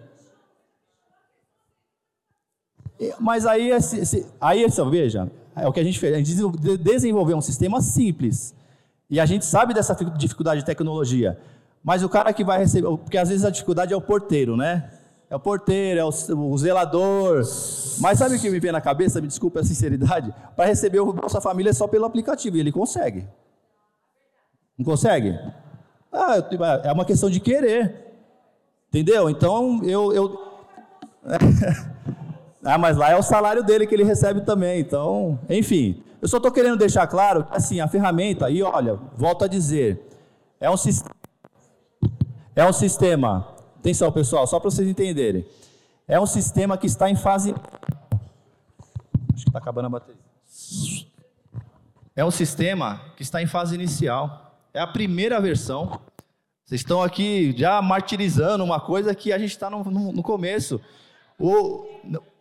[3.19, 3.71] Mas aí,
[4.41, 6.13] aí só, veja, é o que a gente fez.
[6.13, 8.53] A gente desenvolveu um sistema simples.
[9.09, 11.39] E a gente sabe dessa dificuldade de tecnologia.
[11.83, 12.87] Mas o cara que vai receber.
[12.97, 14.91] Porque às vezes a dificuldade é o porteiro, né?
[15.29, 17.43] É o porteiro, é o, o zelador.
[17.99, 19.21] Mas sabe o que me vem na cabeça?
[19.21, 20.33] Me desculpe a sinceridade.
[20.55, 22.57] Para receber o Bolsa Família é só pelo aplicativo.
[22.57, 23.27] E ele consegue.
[24.77, 25.37] Não consegue?
[26.11, 26.35] Ah,
[26.83, 28.07] é uma questão de querer.
[28.89, 29.29] Entendeu?
[29.29, 30.13] Então, eu.
[30.13, 30.49] eu...
[32.63, 34.79] Ah, mas lá é o salário dele que ele recebe também.
[34.79, 36.03] Então, enfim.
[36.21, 40.05] Eu só estou querendo deixar claro assim, a ferramenta, e olha, volto a dizer,
[40.59, 40.75] é um,
[42.55, 43.47] é um sistema.
[43.77, 45.45] Atenção, pessoal, só para vocês entenderem.
[46.05, 47.55] É um sistema que está em fase.
[49.33, 50.19] Acho que está acabando a bateria.
[52.15, 54.57] É um sistema que está em fase inicial.
[54.73, 56.01] É a primeira versão.
[56.65, 60.81] Vocês estão aqui já martirizando uma coisa que a gente está no, no, no começo.
[61.39, 61.85] O,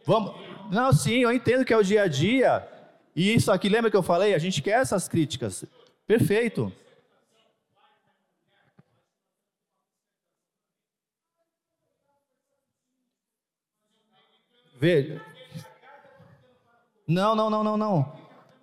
[0.09, 0.35] Vamos.
[0.71, 2.67] Não, sim, eu entendo que é o dia a dia.
[3.15, 4.33] E isso aqui, lembra que eu falei?
[4.33, 5.67] A gente quer essas críticas.
[6.07, 6.73] Perfeito.
[14.81, 15.21] Veja.
[17.07, 18.13] Não, não, não, não, não.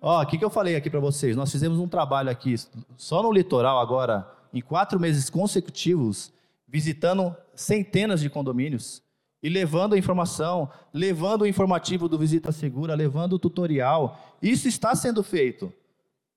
[0.02, 1.36] Ó, o que, que eu falei aqui para vocês?
[1.36, 2.56] Nós fizemos um trabalho aqui,
[2.96, 6.32] só no litoral agora, em quatro meses consecutivos,
[6.66, 9.05] visitando centenas de condomínios
[9.46, 14.34] e levando a informação, levando o informativo do Visita Segura, levando o tutorial.
[14.42, 15.72] Isso está sendo feito.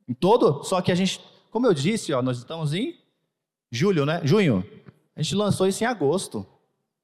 [0.07, 2.95] Em todo, só que a gente, como eu disse, ó, nós estamos em
[3.71, 4.21] julho, né?
[4.23, 4.63] Junho.
[5.15, 6.45] A gente lançou isso em agosto.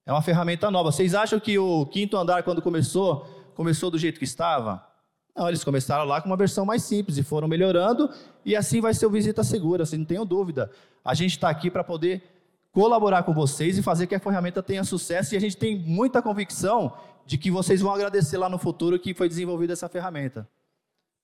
[0.06, 0.92] É uma ferramenta nova.
[0.92, 3.26] Vocês acham que o quinto andar, quando começou,
[3.56, 4.86] começou do jeito que estava?
[5.34, 8.08] Não, eles começaram lá com uma versão mais simples e foram melhorando,
[8.44, 10.70] e assim vai ser o Visita Segura, vocês não tenham dúvida.
[11.04, 12.35] A gente está aqui para poder
[12.76, 16.20] colaborar com vocês e fazer que a ferramenta tenha sucesso, e a gente tem muita
[16.20, 16.92] convicção
[17.24, 20.46] de que vocês vão agradecer lá no futuro que foi desenvolvida essa ferramenta.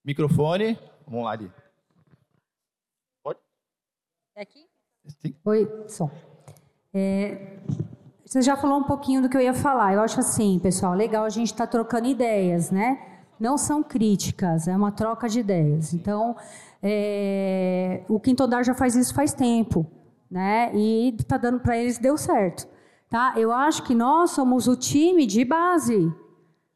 [0.03, 1.53] Microfone, vamos lá ali.
[3.22, 3.38] Pode?
[4.34, 4.66] É aqui?
[5.20, 5.36] Sim.
[5.44, 6.11] Oi, som.
[6.94, 7.59] É,
[8.24, 9.92] você já falou um pouquinho do que eu ia falar.
[9.92, 13.12] Eu acho assim, pessoal, legal a gente estar tá trocando ideias, né?
[13.38, 15.92] não são críticas, é uma troca de ideias.
[15.92, 16.34] Então,
[16.82, 19.84] é, o Quinto Andar já faz isso faz tempo,
[20.32, 20.70] né?
[20.74, 22.66] E está dando para eles, deu certo.
[23.10, 23.34] Tá?
[23.36, 26.10] Eu acho que nós somos o time de base.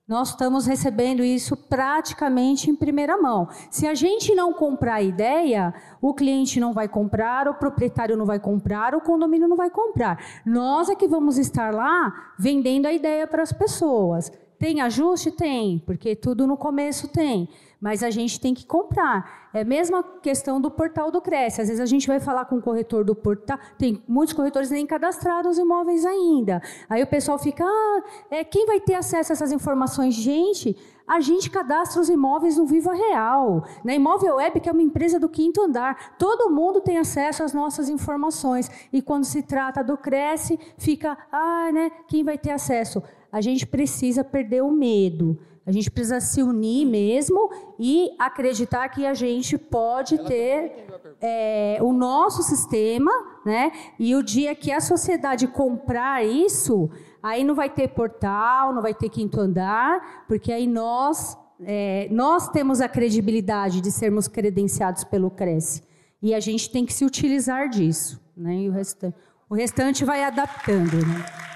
[0.07, 3.49] Nós estamos recebendo isso praticamente em primeira mão.
[3.71, 8.27] Se a gente não comprar a ideia, o cliente não vai comprar, o proprietário não
[8.27, 10.23] vai comprar, o condomínio não vai comprar.
[10.45, 14.31] Nós é que vamos estar lá vendendo a ideia para as pessoas.
[14.59, 15.31] Tem ajuste?
[15.31, 17.49] Tem, porque tudo no começo tem.
[17.81, 19.49] Mas a gente tem que comprar.
[19.53, 21.61] É a mesma questão do portal do Cresce.
[21.61, 23.59] Às vezes a gente vai falar com o corretor do portal.
[23.79, 26.63] Tem muitos corretores nem cadastrados imóveis ainda.
[26.89, 30.15] Aí o pessoal fica, ah, é, quem vai ter acesso a essas informações?
[30.15, 33.65] Gente, a gente cadastra os imóveis no Viva Real.
[33.85, 37.53] Na Imóvel Web, que é uma empresa do quinto andar, todo mundo tem acesso às
[37.53, 38.69] nossas informações.
[38.93, 43.03] E quando se trata do Cresce, fica, ah, né, quem vai ter acesso?
[43.31, 45.39] A gente precisa perder o medo.
[45.67, 50.87] A gente precisa se unir mesmo e acreditar que a gente pode ter
[51.21, 53.11] é, o nosso sistema,
[53.45, 53.73] né?
[53.99, 56.89] E o dia que a sociedade comprar isso,
[57.21, 62.49] aí não vai ter portal, não vai ter quinto andar, porque aí nós é, nós
[62.51, 65.83] temos a credibilidade de sermos credenciados pelo Cresce
[66.23, 68.55] e a gente tem que se utilizar disso, né?
[68.57, 69.17] E o restante,
[69.49, 71.56] o restante vai adaptando, né?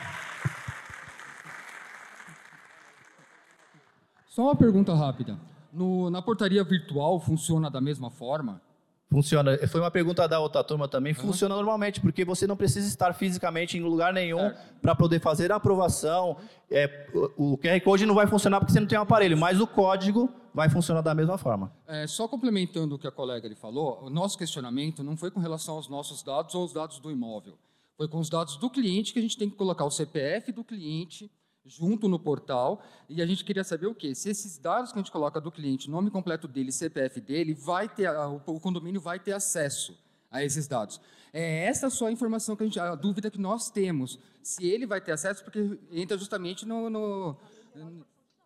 [4.30, 5.36] Só uma pergunta rápida.
[5.72, 8.62] No, na portaria virtual funciona da mesma forma?
[9.10, 9.58] Funciona.
[9.66, 11.12] Foi uma pergunta da outra turma também.
[11.12, 11.18] Uhum.
[11.18, 15.56] Funciona normalmente, porque você não precisa estar fisicamente em lugar nenhum para poder fazer a
[15.56, 16.36] aprovação.
[16.70, 19.66] É, o, QR Code não vai funcionar porque você não tem um aparelho, mas o
[19.66, 21.72] código vai funcionar da mesma forma.
[21.88, 25.40] É, só complementando o que a colega ele falou, o nosso questionamento não foi com
[25.40, 27.58] relação aos nossos dados ou aos dados do imóvel.
[27.96, 30.62] Foi com os dados do cliente que a gente tem que colocar o CPF do
[30.62, 31.28] cliente,
[31.64, 34.14] junto no portal e a gente queria saber o quê?
[34.14, 37.88] Se esses dados que a gente coloca do cliente, nome completo dele, CPF dele, vai
[37.88, 38.10] ter
[38.46, 39.98] o condomínio vai ter acesso
[40.30, 41.00] a esses dados.
[41.32, 44.86] É essa só a informação que a gente a dúvida que nós temos, se ele
[44.86, 47.36] vai ter acesso porque entra justamente no, no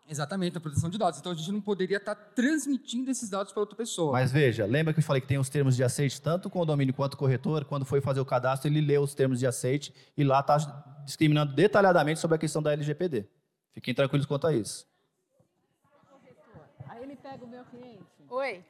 [0.06, 1.18] Exatamente, na proteção de dados.
[1.18, 4.12] Então a gente não poderia estar transmitindo esses dados para outra pessoa.
[4.12, 6.92] Mas veja, lembra que eu falei que tem os termos de aceite, tanto o condomínio
[6.92, 10.22] quanto o corretor, quando foi fazer o cadastro, ele leu os termos de aceite e
[10.22, 10.58] lá está
[11.04, 13.26] discriminando detalhadamente sobre a questão da LGPD.
[13.72, 14.86] Fiquem tranquilos quanto a isso.
[16.88, 18.04] Aí ele pega o meu cliente.
[18.30, 18.62] Oi.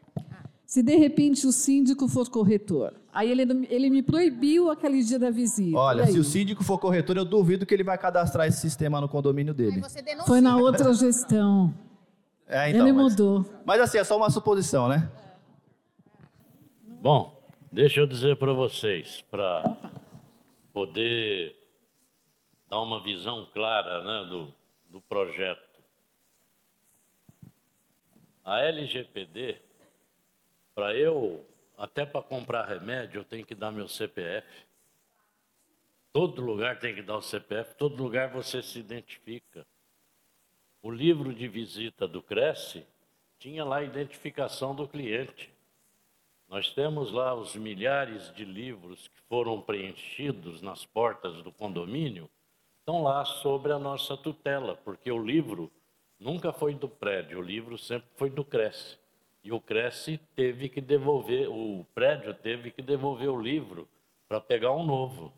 [0.67, 5.31] Se de repente o síndico for corretor, aí ele, ele me proibiu aquele dia da
[5.31, 5.79] visita.
[5.79, 9.09] Olha, se o síndico for corretor, eu duvido que ele vai cadastrar esse sistema no
[9.09, 9.83] condomínio dele.
[10.27, 11.73] Foi na outra gestão.
[12.47, 13.47] É, então, ele mas, mudou.
[13.65, 15.09] Mas assim, é só uma suposição, né?
[17.01, 19.77] Bom, deixa eu dizer para vocês, para
[20.73, 21.55] poder
[22.75, 24.53] dar uma visão clara né, do,
[24.91, 25.63] do projeto.
[28.45, 29.61] A LGPD,
[30.75, 31.47] para eu,
[31.79, 34.67] até para comprar remédio, eu tenho que dar meu CPF.
[36.13, 39.65] Todo lugar tem que dar o CPF, todo lugar você se identifica.
[40.83, 42.85] O livro de visita do Cresce
[43.39, 45.49] tinha lá a identificação do cliente.
[46.49, 52.29] Nós temos lá os milhares de livros que foram preenchidos nas portas do condomínio
[52.85, 55.73] estão lá sobre a nossa tutela, porque o livro
[56.21, 58.99] nunca foi do prédio, o livro sempre foi do Cresce.
[59.43, 63.89] E o Cresce teve que devolver, o prédio teve que devolver o livro
[64.29, 65.33] para pegar um novo.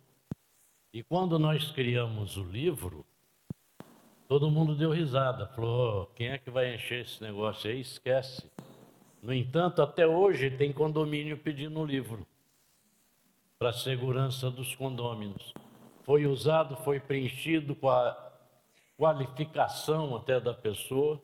[0.93, 3.07] E quando nós criamos o livro,
[4.27, 7.81] todo mundo deu risada, falou: oh, quem é que vai encher esse negócio aí?
[7.81, 8.51] Esquece.
[9.23, 12.27] No entanto, até hoje tem condomínio pedindo o livro
[13.57, 15.55] para a segurança dos condôminos
[16.07, 18.17] foi usado, foi preenchido com a
[18.97, 21.21] qualificação até da pessoa,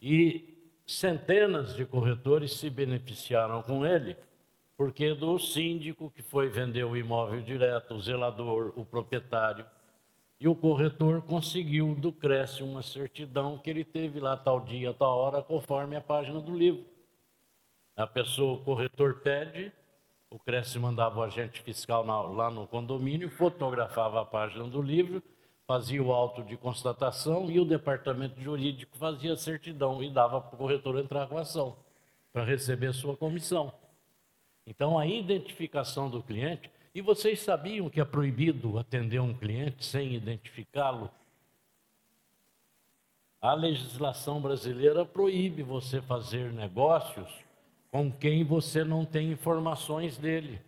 [0.00, 4.16] e centenas de corretores se beneficiaram com ele,
[4.78, 9.66] porque do síndico que foi vender o imóvel direto, o zelador, o proprietário,
[10.40, 15.18] e o corretor conseguiu do Cresce uma certidão que ele teve lá tal dia, tal
[15.18, 16.86] hora, conforme a página do livro.
[17.94, 19.70] A pessoa, o corretor pede,
[20.30, 25.20] o Cresce mandava o agente fiscal lá no condomínio, fotografava a página do livro,
[25.66, 30.54] fazia o auto de constatação e o departamento jurídico fazia a certidão e dava para
[30.54, 31.76] o corretor entrar com a ação,
[32.32, 33.72] para receber sua comissão.
[34.64, 40.14] Então, a identificação do cliente e vocês sabiam que é proibido atender um cliente sem
[40.14, 41.10] identificá-lo?
[43.40, 47.28] A legislação brasileira proíbe você fazer negócios
[47.90, 50.60] com quem você não tem informações dele.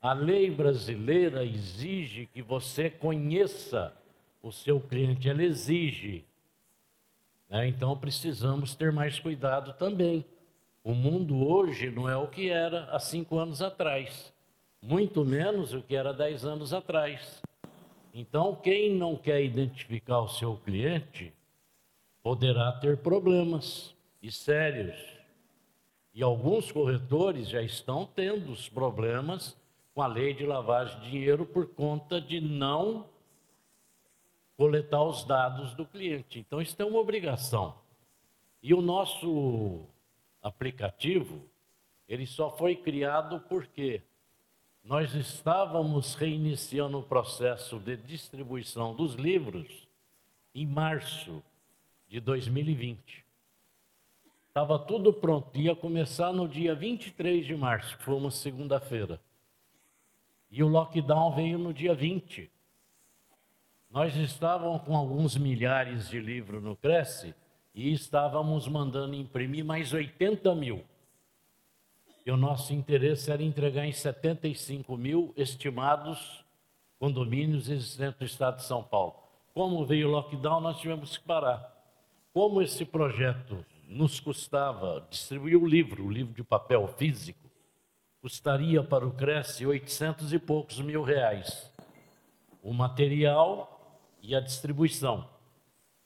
[0.00, 3.94] A lei brasileira exige que você conheça
[4.42, 6.24] o seu cliente, ela exige.
[7.48, 7.68] Né?
[7.68, 10.24] Então precisamos ter mais cuidado também.
[10.82, 14.32] O mundo hoje não é o que era há cinco anos atrás
[14.82, 17.42] muito menos o que era 10 anos atrás.
[18.14, 21.32] Então, quem não quer identificar o seu cliente
[22.22, 24.98] poderá ter problemas e sérios.
[26.12, 29.56] E alguns corretores já estão tendo os problemas
[29.94, 33.08] com a lei de lavagem de dinheiro por conta de não
[34.56, 36.38] coletar os dados do cliente.
[36.38, 37.74] Então, isso é uma obrigação.
[38.62, 39.86] E o nosso
[40.42, 41.42] aplicativo,
[42.08, 44.02] ele só foi criado por quê?
[44.82, 49.86] nós estávamos reiniciando o processo de distribuição dos livros
[50.54, 51.42] em março
[52.08, 53.24] de 2020.
[54.50, 59.20] Estava tudo pronto, ia começar no dia 23 de março, que foi uma segunda-feira.
[60.50, 62.50] E o lockdown veio no dia 20.
[63.88, 67.32] Nós estávamos com alguns milhares de livros no Cresce
[67.72, 70.84] e estávamos mandando imprimir mais 80 mil.
[72.26, 76.44] E o nosso interesse era entregar em 75 mil estimados
[76.98, 79.14] condomínios existentes no estado de São Paulo.
[79.54, 81.72] Como veio o lockdown, nós tivemos que parar.
[82.32, 87.50] Como esse projeto nos custava distribuir o livro, o livro de papel físico,
[88.22, 91.68] custaria para o Cresce 800 e poucos mil reais.
[92.62, 95.28] O material e a distribuição.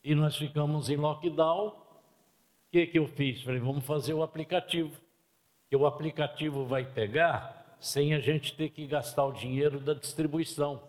[0.03, 1.69] E nós ficamos em lockdown.
[1.69, 1.75] O
[2.73, 3.43] que, que eu fiz?
[3.43, 4.99] Falei, vamos fazer o aplicativo
[5.69, 10.81] que o aplicativo vai pegar sem a gente ter que gastar o dinheiro da distribuição.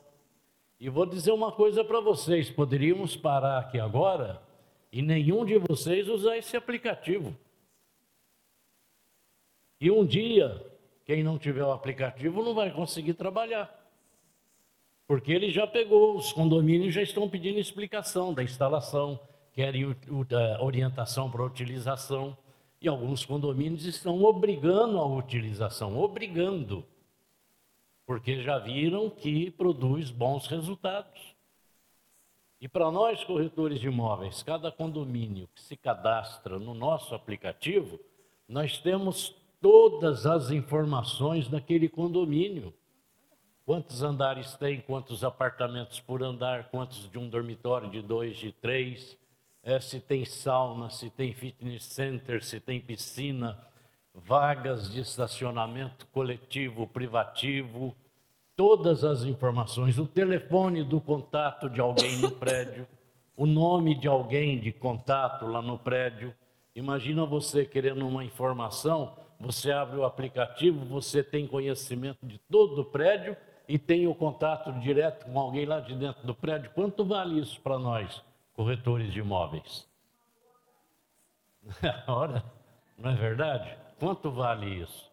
[0.80, 4.45] E vou dizer uma coisa para vocês: poderíamos parar aqui agora
[4.96, 7.36] e nenhum de vocês usar esse aplicativo.
[9.82, 10.66] E um dia,
[11.04, 13.70] quem não tiver o aplicativo não vai conseguir trabalhar.
[15.06, 19.20] Porque ele já pegou, os condomínios já estão pedindo explicação da instalação,
[19.52, 19.94] querem
[20.62, 22.38] orientação para utilização.
[22.80, 26.86] E alguns condomínios estão obrigando a utilização, obrigando,
[28.06, 31.35] porque já viram que produz bons resultados.
[32.60, 38.00] E para nós, corretores de imóveis, cada condomínio que se cadastra no nosso aplicativo,
[38.48, 42.74] nós temos todas as informações daquele condomínio.
[43.66, 49.18] Quantos andares tem, quantos apartamentos por andar, quantos de um dormitório de dois, de três,
[49.64, 53.60] é, se tem sauna, se tem fitness center, se tem piscina,
[54.14, 57.96] vagas de estacionamento coletivo, privativo,
[58.56, 62.88] todas as informações, o telefone do contato de alguém no prédio,
[63.36, 66.34] o nome de alguém de contato lá no prédio.
[66.76, 72.86] Imagina você querendo uma informação, você abre o aplicativo, você tem conhecimento de todo o
[72.86, 73.36] prédio
[73.68, 76.72] e tem o contato direto com alguém lá de dentro do prédio.
[76.74, 78.24] Quanto vale isso para nós?
[78.56, 79.88] corretores de imóveis.
[82.08, 82.44] Ora,
[82.98, 83.78] não é verdade?
[84.00, 85.12] Quanto vale isso?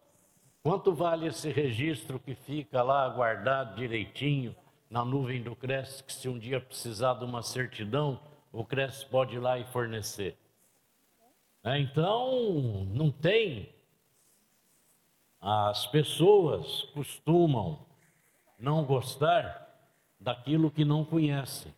[0.63, 4.55] Quanto vale esse registro que fica lá guardado direitinho
[4.89, 8.17] na nuvem do Cresce, que se um dia precisar de uma certidão,
[8.49, 10.37] o Cresce pode ir lá e fornecer?
[11.65, 13.75] É, então, não tem.
[15.41, 17.85] As pessoas costumam
[18.57, 19.67] não gostar
[20.17, 21.73] daquilo que não conhecem.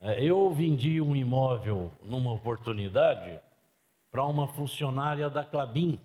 [0.00, 3.38] É, eu vendi um imóvel numa oportunidade
[4.10, 6.00] para uma funcionária da Clabin.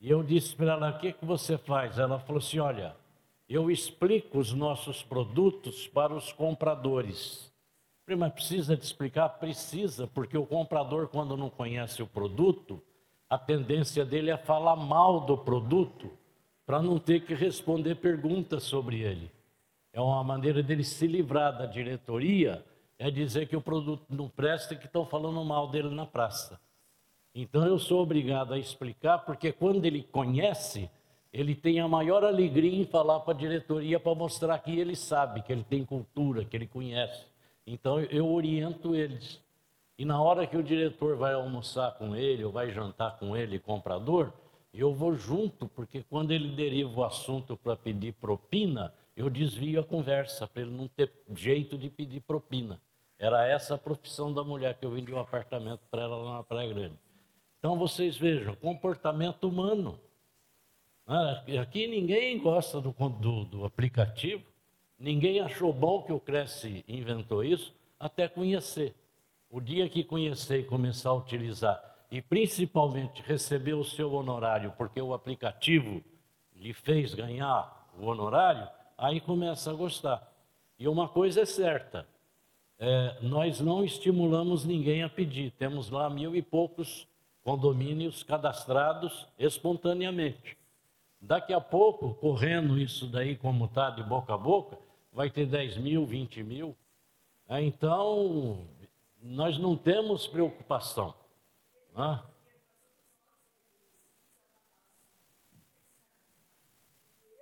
[0.00, 1.98] E eu disse para ela: o que, que você faz?
[1.98, 2.96] Ela falou assim: olha,
[3.48, 7.52] eu explico os nossos produtos para os compradores.
[8.16, 9.28] mas precisa de explicar?
[9.28, 12.82] Precisa, porque o comprador, quando não conhece o produto,
[13.28, 16.10] a tendência dele é falar mal do produto
[16.64, 19.30] para não ter que responder perguntas sobre ele.
[19.92, 22.64] É uma maneira dele se livrar da diretoria,
[22.98, 26.60] é dizer que o produto não presta e que estão falando mal dele na praça.
[27.34, 30.90] Então eu sou obrigado a explicar, porque quando ele conhece,
[31.32, 35.42] ele tem a maior alegria em falar para a diretoria para mostrar que ele sabe,
[35.42, 37.26] que ele tem cultura, que ele conhece.
[37.66, 39.40] Então eu oriento eles.
[39.96, 43.58] E na hora que o diretor vai almoçar com ele ou vai jantar com ele,
[43.58, 44.32] comprador,
[44.72, 49.84] eu vou junto, porque quando ele deriva o assunto para pedir propina, eu desvio a
[49.84, 52.80] conversa, para ele não ter jeito de pedir propina.
[53.18, 56.42] Era essa a profissão da mulher que eu vendi um apartamento para ela lá na
[56.42, 56.94] Praia Grande.
[57.60, 60.00] Então vocês vejam, comportamento humano.
[61.06, 64.42] Ah, aqui ninguém gosta do, do, do aplicativo,
[64.98, 68.94] ninguém achou bom que o Cresce inventou isso, até conhecer.
[69.50, 71.78] O dia que conhecer e começar a utilizar,
[72.10, 76.02] e principalmente receber o seu honorário, porque o aplicativo
[76.56, 78.66] lhe fez ganhar o honorário,
[78.96, 80.32] aí começa a gostar.
[80.78, 82.08] E uma coisa é certa,
[82.78, 85.50] é, nós não estimulamos ninguém a pedir.
[85.50, 87.09] Temos lá mil e poucos
[87.42, 90.56] condomínios cadastrados espontaneamente.
[91.20, 94.78] Daqui a pouco, correndo isso daí como está de boca a boca,
[95.12, 96.76] vai ter 10 mil, 20 mil.
[97.48, 98.66] É, então,
[99.22, 101.14] nós não temos preocupação.
[101.94, 102.22] Né?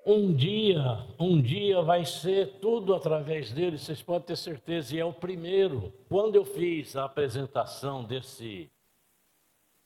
[0.05, 5.05] Um dia, um dia vai ser tudo através dele, vocês podem ter certeza, e é
[5.05, 5.93] o primeiro.
[6.09, 8.71] Quando eu fiz a apresentação desse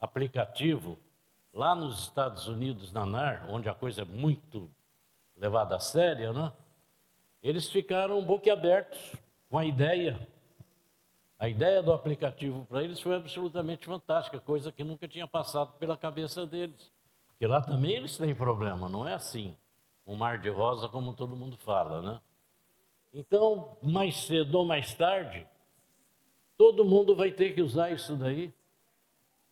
[0.02, 0.98] aplicativo
[1.54, 4.68] lá nos Estados Unidos, na NAR, onde a coisa é muito
[5.36, 6.52] levada a séria, né?
[7.40, 9.14] Eles ficaram boquiabertos
[9.48, 10.18] com a ideia.
[11.38, 15.96] A ideia do aplicativo para eles foi absolutamente fantástica, coisa que nunca tinha passado pela
[15.96, 16.92] cabeça deles.
[17.28, 19.56] Porque lá também eles têm problema, não é assim
[20.04, 22.20] um mar de rosa, como todo mundo fala, né?
[23.14, 25.46] Então, mais cedo ou mais tarde,
[26.56, 28.52] todo mundo vai ter que usar isso daí.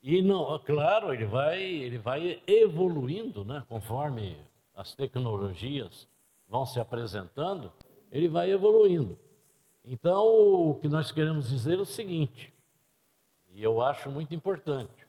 [0.03, 3.63] E não, claro, ele vai, ele vai evoluindo, né?
[3.69, 4.37] Conforme
[4.75, 6.09] as tecnologias
[6.49, 7.71] vão se apresentando,
[8.11, 9.19] ele vai evoluindo.
[9.85, 10.25] Então,
[10.71, 12.53] o que nós queremos dizer é o seguinte,
[13.53, 15.07] e eu acho muito importante.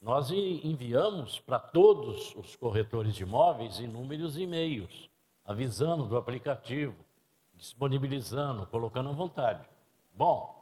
[0.00, 5.08] Nós enviamos para todos os corretores de imóveis inúmeros e-mails,
[5.44, 6.96] avisando do aplicativo,
[7.54, 9.64] disponibilizando, colocando à vontade.
[10.14, 10.61] Bom,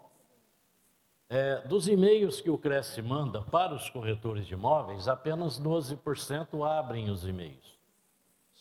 [1.32, 7.08] é, dos e-mails que o Cresce manda para os corretores de imóveis, apenas 12% abrem
[7.08, 7.78] os e-mails.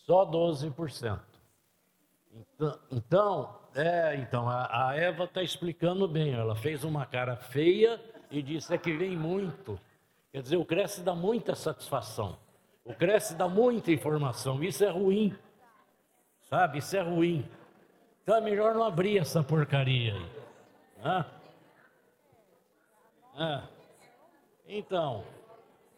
[0.05, 1.19] Só 12%.
[2.31, 6.33] Então, então, é, então a, a Eva está explicando bem.
[6.33, 9.79] Ela fez uma cara feia e disse é que vem muito.
[10.31, 12.37] Quer dizer, o Cresce dá muita satisfação.
[12.85, 14.63] O Cresce dá muita informação.
[14.63, 15.35] Isso é ruim.
[16.43, 16.77] Sabe?
[16.77, 17.49] Isso é ruim.
[18.21, 20.29] Então é melhor não abrir essa porcaria aí.
[21.03, 21.38] Ah.
[23.41, 23.63] Ah.
[24.67, 25.23] Então,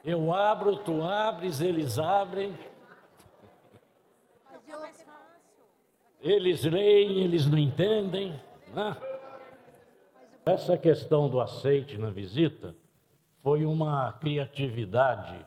[0.05, 2.55] eu abro, tu abres, eles abrem.
[6.21, 8.39] Eles leem, eles não entendem.
[8.67, 8.95] Né?
[10.45, 12.75] Essa questão do aceite na visita
[13.41, 15.43] foi uma criatividade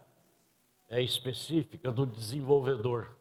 [0.88, 3.16] é, específica do desenvolvedor.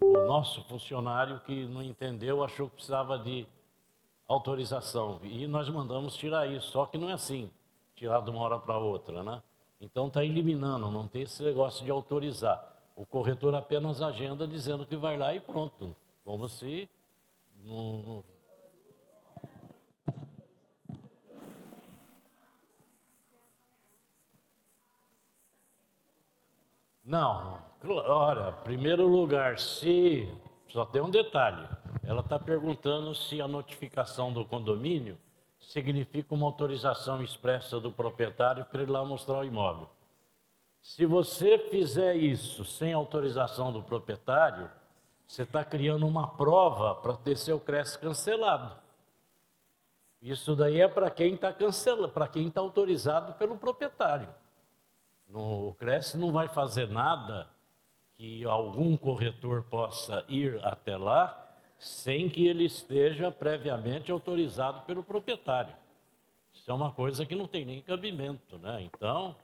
[0.00, 3.46] O nosso funcionário que não entendeu achou que precisava de
[4.26, 5.20] autorização.
[5.22, 7.48] E nós mandamos tirar isso, só que não é assim,
[7.96, 9.42] tirar de uma hora para outra, né?
[9.80, 12.62] Então está eliminando, não tem esse negócio de autorizar.
[12.94, 15.96] O corretor apenas agenda dizendo que vai lá e pronto.
[16.24, 16.88] Como se
[17.64, 18.24] não,
[27.06, 30.28] Não, olha, primeiro lugar, se.
[30.68, 31.64] Só tem um detalhe.
[32.02, 35.16] Ela está perguntando se a notificação do condomínio
[35.66, 39.88] significa uma autorização expressa do proprietário para ele lá mostrar o imóvel.
[40.80, 44.70] Se você fizer isso sem autorização do proprietário,
[45.26, 48.76] você está criando uma prova para ter seu CRES cancelado.
[50.22, 54.28] Isso daí é para quem está cancelado, para quem está autorizado pelo proprietário.
[55.28, 57.48] No, o Cresce não vai fazer nada
[58.16, 61.45] que algum corretor possa ir até lá
[61.78, 65.74] sem que ele esteja previamente autorizado pelo proprietário.
[66.52, 68.82] Isso é uma coisa que não tem nem cabimento, né?
[68.82, 69.36] Então,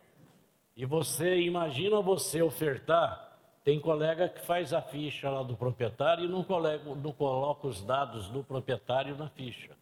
[0.76, 6.28] e você imagina você ofertar, tem colega que faz a ficha lá do proprietário e
[6.28, 9.76] não, colega, não coloca os dados do proprietário na ficha.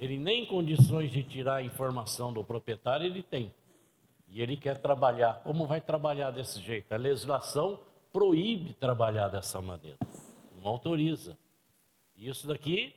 [0.00, 3.52] Ele nem condições de tirar a informação do proprietário ele tem
[4.28, 5.40] e ele quer trabalhar.
[5.42, 6.92] Como vai trabalhar desse jeito?
[6.92, 7.80] A legislação
[8.12, 9.98] proíbe trabalhar dessa maneira,
[10.62, 11.36] não autoriza.
[12.16, 12.94] Isso daqui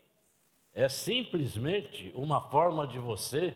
[0.74, 3.56] é simplesmente uma forma de você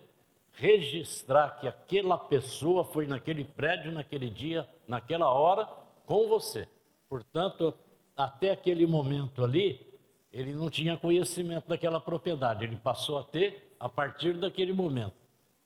[0.54, 5.68] registrar que aquela pessoa foi naquele prédio, naquele dia, naquela hora,
[6.06, 6.68] com você.
[7.08, 7.74] Portanto,
[8.16, 9.86] até aquele momento ali,
[10.32, 15.14] ele não tinha conhecimento daquela propriedade, ele passou a ter a partir daquele momento.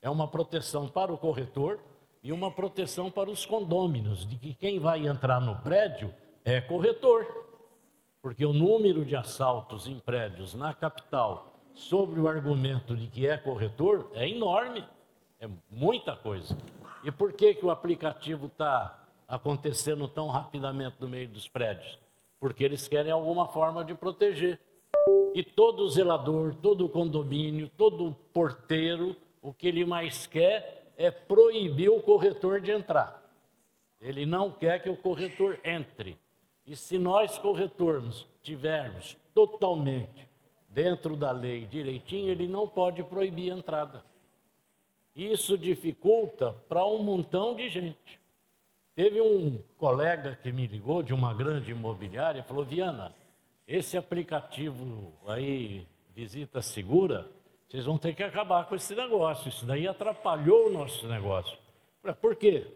[0.01, 1.79] É uma proteção para o corretor
[2.21, 6.13] e uma proteção para os condôminos, de que quem vai entrar no prédio
[6.43, 7.25] é corretor.
[8.25, 13.37] Porque o número de assaltos em prédios na capital, sobre o argumento de que é
[13.37, 14.83] corretor, é enorme.
[15.39, 16.57] É muita coisa.
[17.03, 21.99] E por que, que o aplicativo está acontecendo tão rapidamente no meio dos prédios?
[22.39, 24.59] Porque eles querem alguma forma de proteger.
[25.35, 32.01] E todo zelador, todo condomínio, todo porteiro, o que ele mais quer é proibir o
[32.01, 33.23] corretor de entrar.
[34.01, 36.17] Ele não quer que o corretor entre.
[36.65, 40.27] E se nós, corretores, tivermos totalmente
[40.69, 44.03] dentro da lei direitinho, ele não pode proibir a entrada.
[45.15, 48.19] Isso dificulta para um montão de gente.
[48.95, 53.13] Teve um colega que me ligou de uma grande imobiliária e falou: Viana,
[53.67, 57.29] esse aplicativo aí, Visita Segura,
[57.67, 59.49] vocês vão ter que acabar com esse negócio.
[59.49, 61.57] Isso daí atrapalhou o nosso negócio.
[62.21, 62.67] Por quê?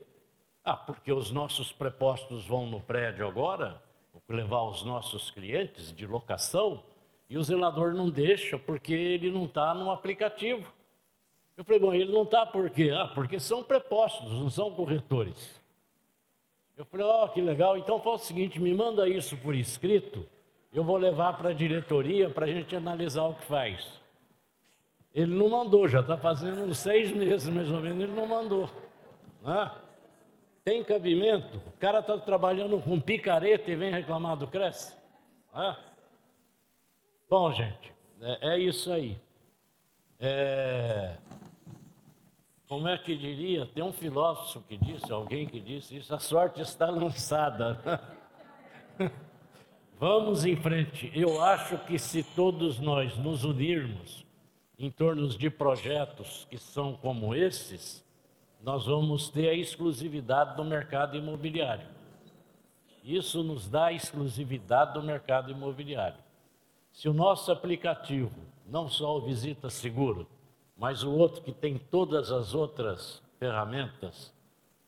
[0.70, 3.82] Ah, porque os nossos prepostos vão no prédio agora,
[4.30, 6.84] levar os nossos clientes de locação,
[7.28, 10.72] e o zelador não deixa porque ele não está no aplicativo.
[11.58, 12.91] Eu falei, bom, ele não está por quê?
[12.96, 15.60] Ah, porque são prepostos, não são corretores.
[16.78, 20.24] Eu falei, ó, oh, que legal, então faz o seguinte, me manda isso por escrito,
[20.72, 24.00] eu vou levar para a diretoria para a gente analisar o que faz.
[25.16, 28.70] Ele não mandou, já está fazendo uns seis meses mais ou menos, ele não mandou.
[29.41, 29.72] Né?
[30.64, 31.57] Tem cabimento?
[31.57, 34.95] O cara está trabalhando com picareta e vem reclamar do Cresce?
[35.53, 35.77] Ah.
[37.30, 39.18] Bom, gente, é, é isso aí.
[40.19, 41.15] É...
[42.68, 43.65] Como é que diria?
[43.65, 48.02] Tem um filósofo que disse, alguém que disse isso, a sorte está lançada.
[49.99, 51.11] Vamos em frente.
[51.15, 54.26] Eu acho que se todos nós nos unirmos
[54.77, 58.06] em torno de projetos que são como esses,
[58.61, 61.88] nós vamos ter a exclusividade do mercado imobiliário.
[63.03, 66.18] Isso nos dá a exclusividade do mercado imobiliário.
[66.91, 70.27] Se o nosso aplicativo, não só o Visita Seguro,
[70.77, 74.34] mas o outro que tem todas as outras ferramentas,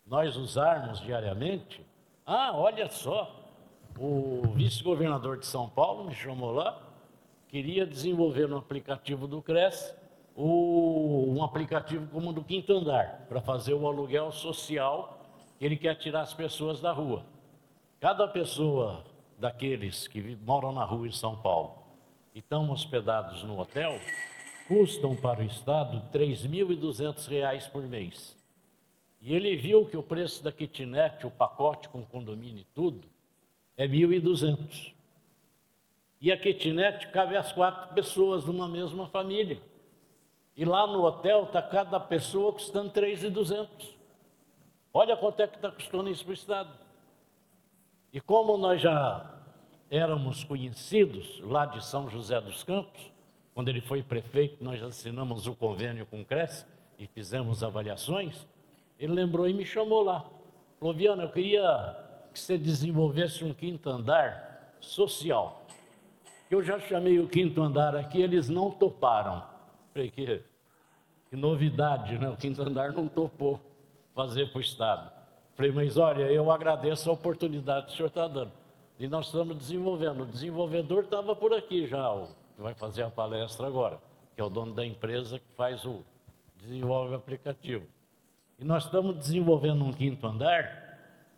[0.06, 1.84] nós usarmos diariamente,
[2.26, 3.34] ah, olha só,
[3.98, 6.81] o vice-governador de São Paulo me chamou lá,
[7.48, 10.01] queria desenvolver no aplicativo do Cresce
[10.36, 15.22] o, um aplicativo como o do quinto andar, para fazer o aluguel social
[15.62, 17.24] ele quer tirar as pessoas da rua.
[17.99, 19.03] Cada pessoa
[19.38, 21.84] daqueles que moram na rua em São Paulo
[22.34, 23.99] e estão hospedados no hotel,
[24.68, 28.36] custam para o Estado R$ 3.200 por mês.
[29.22, 33.08] E ele viu que o preço da kitnet, o pacote com condomínio e tudo,
[33.78, 34.94] é 1.200.
[36.20, 39.60] E a kitnet cabe as quatro pessoas numa mesma família.
[40.56, 43.95] E lá no hotel está cada pessoa custando 3,200.
[44.94, 46.69] Olha quanto é que está custando isso para o Estado.
[48.11, 49.40] E como nós já
[49.90, 53.11] éramos conhecidos lá de São José dos Campos,
[53.53, 56.65] quando ele foi prefeito, nós assinamos o convênio com o Cresce
[56.99, 58.45] e fizemos avaliações,
[58.99, 60.26] ele lembrou e me chamou lá.
[60.80, 61.98] Falou, Viana, eu queria
[62.34, 65.65] que você desenvolvesse um quinto andar social.
[66.49, 69.51] Eu já chamei o quinto andar aqui, eles não toparam.
[69.93, 70.41] Falei, que,
[71.30, 72.30] que novidade, né?
[72.30, 73.59] O quinto andar não topou
[74.13, 75.11] fazer para o Estado.
[75.55, 78.51] Falei, mas olha, eu agradeço a oportunidade que o senhor está dando.
[78.99, 80.23] E nós estamos desenvolvendo.
[80.23, 83.99] O desenvolvedor estava por aqui já, o, que vai fazer a palestra agora,
[84.35, 86.03] que é o dono da empresa que faz o,
[86.61, 87.85] desenvolve o aplicativo.
[88.59, 90.81] E nós estamos desenvolvendo um quinto andar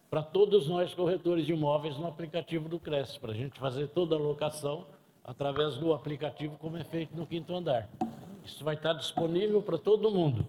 [0.09, 4.15] para todos nós corretores de imóveis no aplicativo do Cresce, para a gente fazer toda
[4.15, 4.85] a locação
[5.23, 7.89] através do aplicativo como é feito no quinto andar.
[8.45, 10.47] Isso vai estar disponível para todo mundo.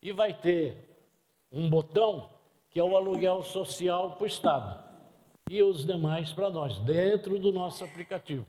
[0.00, 0.76] E vai ter
[1.50, 2.30] um botão
[2.70, 4.82] que é o aluguel social para o Estado.
[5.50, 8.46] E os demais para nós, dentro do nosso aplicativo.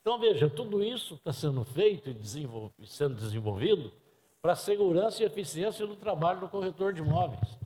[0.00, 3.92] Então, veja, tudo isso está sendo feito e sendo desenvolvido
[4.40, 7.58] para a segurança e eficiência do trabalho do corretor de imóveis.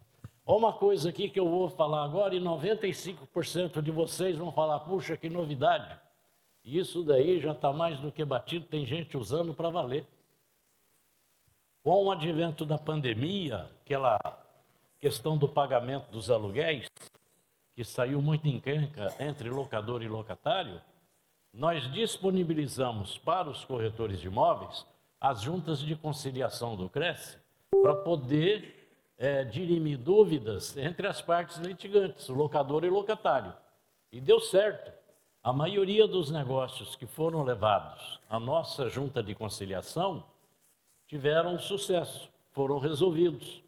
[0.45, 4.81] Olha uma coisa aqui que eu vou falar agora, e 95% de vocês vão falar,
[4.81, 5.99] puxa, que novidade.
[6.63, 10.05] Isso daí já está mais do que batido, tem gente usando para valer.
[11.85, 14.19] Com o advento da pandemia, aquela
[14.99, 16.87] questão do pagamento dos aluguéis,
[17.75, 20.81] que saiu muito encrenca entre locador e locatário,
[21.53, 24.87] nós disponibilizamos para os corretores de imóveis
[25.21, 27.37] as juntas de conciliação do Cresce
[27.71, 28.89] para poder
[29.19, 33.53] é, dirimir dúvidas entre as partes litigantes, o locador e o locatário.
[34.11, 34.91] E deu certo.
[35.43, 40.25] A maioria dos negócios que foram levados à nossa junta de conciliação
[41.15, 43.63] tiveram sucesso, foram resolvidos.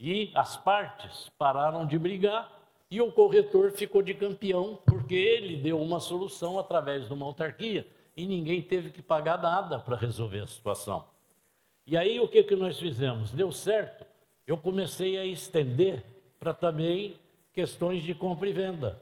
[0.00, 2.50] E as partes pararam de brigar
[2.90, 7.86] e o corretor ficou de campeão, porque ele deu uma solução através de uma autarquia
[8.16, 11.04] e ninguém teve que pagar nada para resolver a situação.
[11.86, 13.30] E aí o que, que nós fizemos?
[13.30, 14.04] Deu certo,
[14.44, 16.04] eu comecei a estender
[16.40, 17.14] para também
[17.52, 19.00] questões de compra e venda.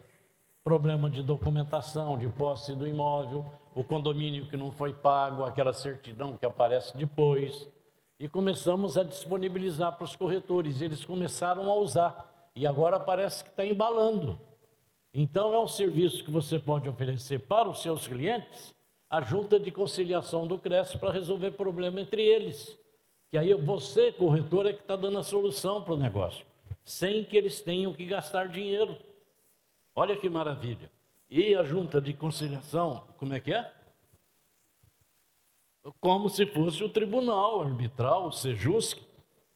[0.63, 6.37] Problema de documentação, de posse do imóvel, o condomínio que não foi pago, aquela certidão
[6.37, 7.75] que aparece depois.
[8.19, 10.81] E começamos a disponibilizar para os corretores.
[10.81, 12.51] Eles começaram a usar.
[12.55, 14.41] E agora parece que está embalando.
[15.13, 18.75] Então, é um serviço que você pode oferecer para os seus clientes,
[19.09, 22.79] a junta de conciliação do CRES para resolver problema entre eles.
[23.31, 26.45] Que aí você, corretor, é que está dando a solução para o negócio,
[26.85, 28.97] sem que eles tenham que gastar dinheiro.
[29.95, 30.91] Olha que maravilha.
[31.31, 33.73] E a junta de conciliação, como é que é?
[36.01, 39.01] Como se fosse o tribunal arbitral, o Sejusc,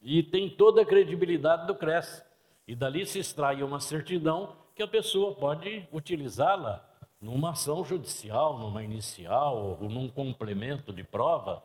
[0.01, 2.25] e tem toda a credibilidade do CRES.
[2.67, 6.89] E dali se extrai uma certidão que a pessoa pode utilizá-la
[7.21, 11.63] numa ação judicial, numa inicial, ou num complemento de prova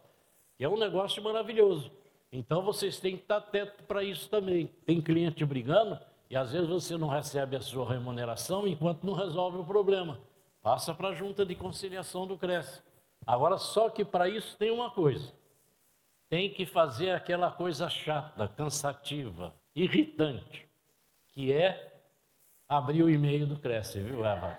[0.58, 1.92] que é um negócio maravilhoso.
[2.32, 4.68] Então vocês têm que estar atento para isso também.
[4.86, 9.58] Tem cliente brigando e às vezes você não recebe a sua remuneração enquanto não resolve
[9.58, 10.20] o problema.
[10.62, 12.82] Passa para a junta de conciliação do CRES.
[13.26, 15.34] Agora, só que para isso tem uma coisa:
[16.30, 20.68] tem que fazer aquela coisa chata, cansativa, irritante,
[21.30, 22.02] que é
[22.68, 24.58] abrir o e-mail do Cresce, viu, Eva?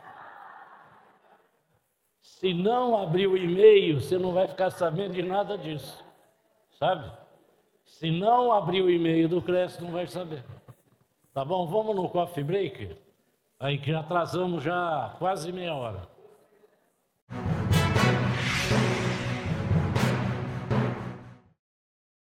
[2.20, 6.05] Se não abrir o e-mail, você não vai ficar sabendo de nada disso.
[6.72, 7.10] Sabe?
[7.84, 10.44] Se não abrir o e-mail do Cresce, não vai saber.
[11.32, 11.66] Tá bom?
[11.66, 12.97] Vamos no coffee break?
[13.59, 16.15] Aí que atrasamos já quase meia hora.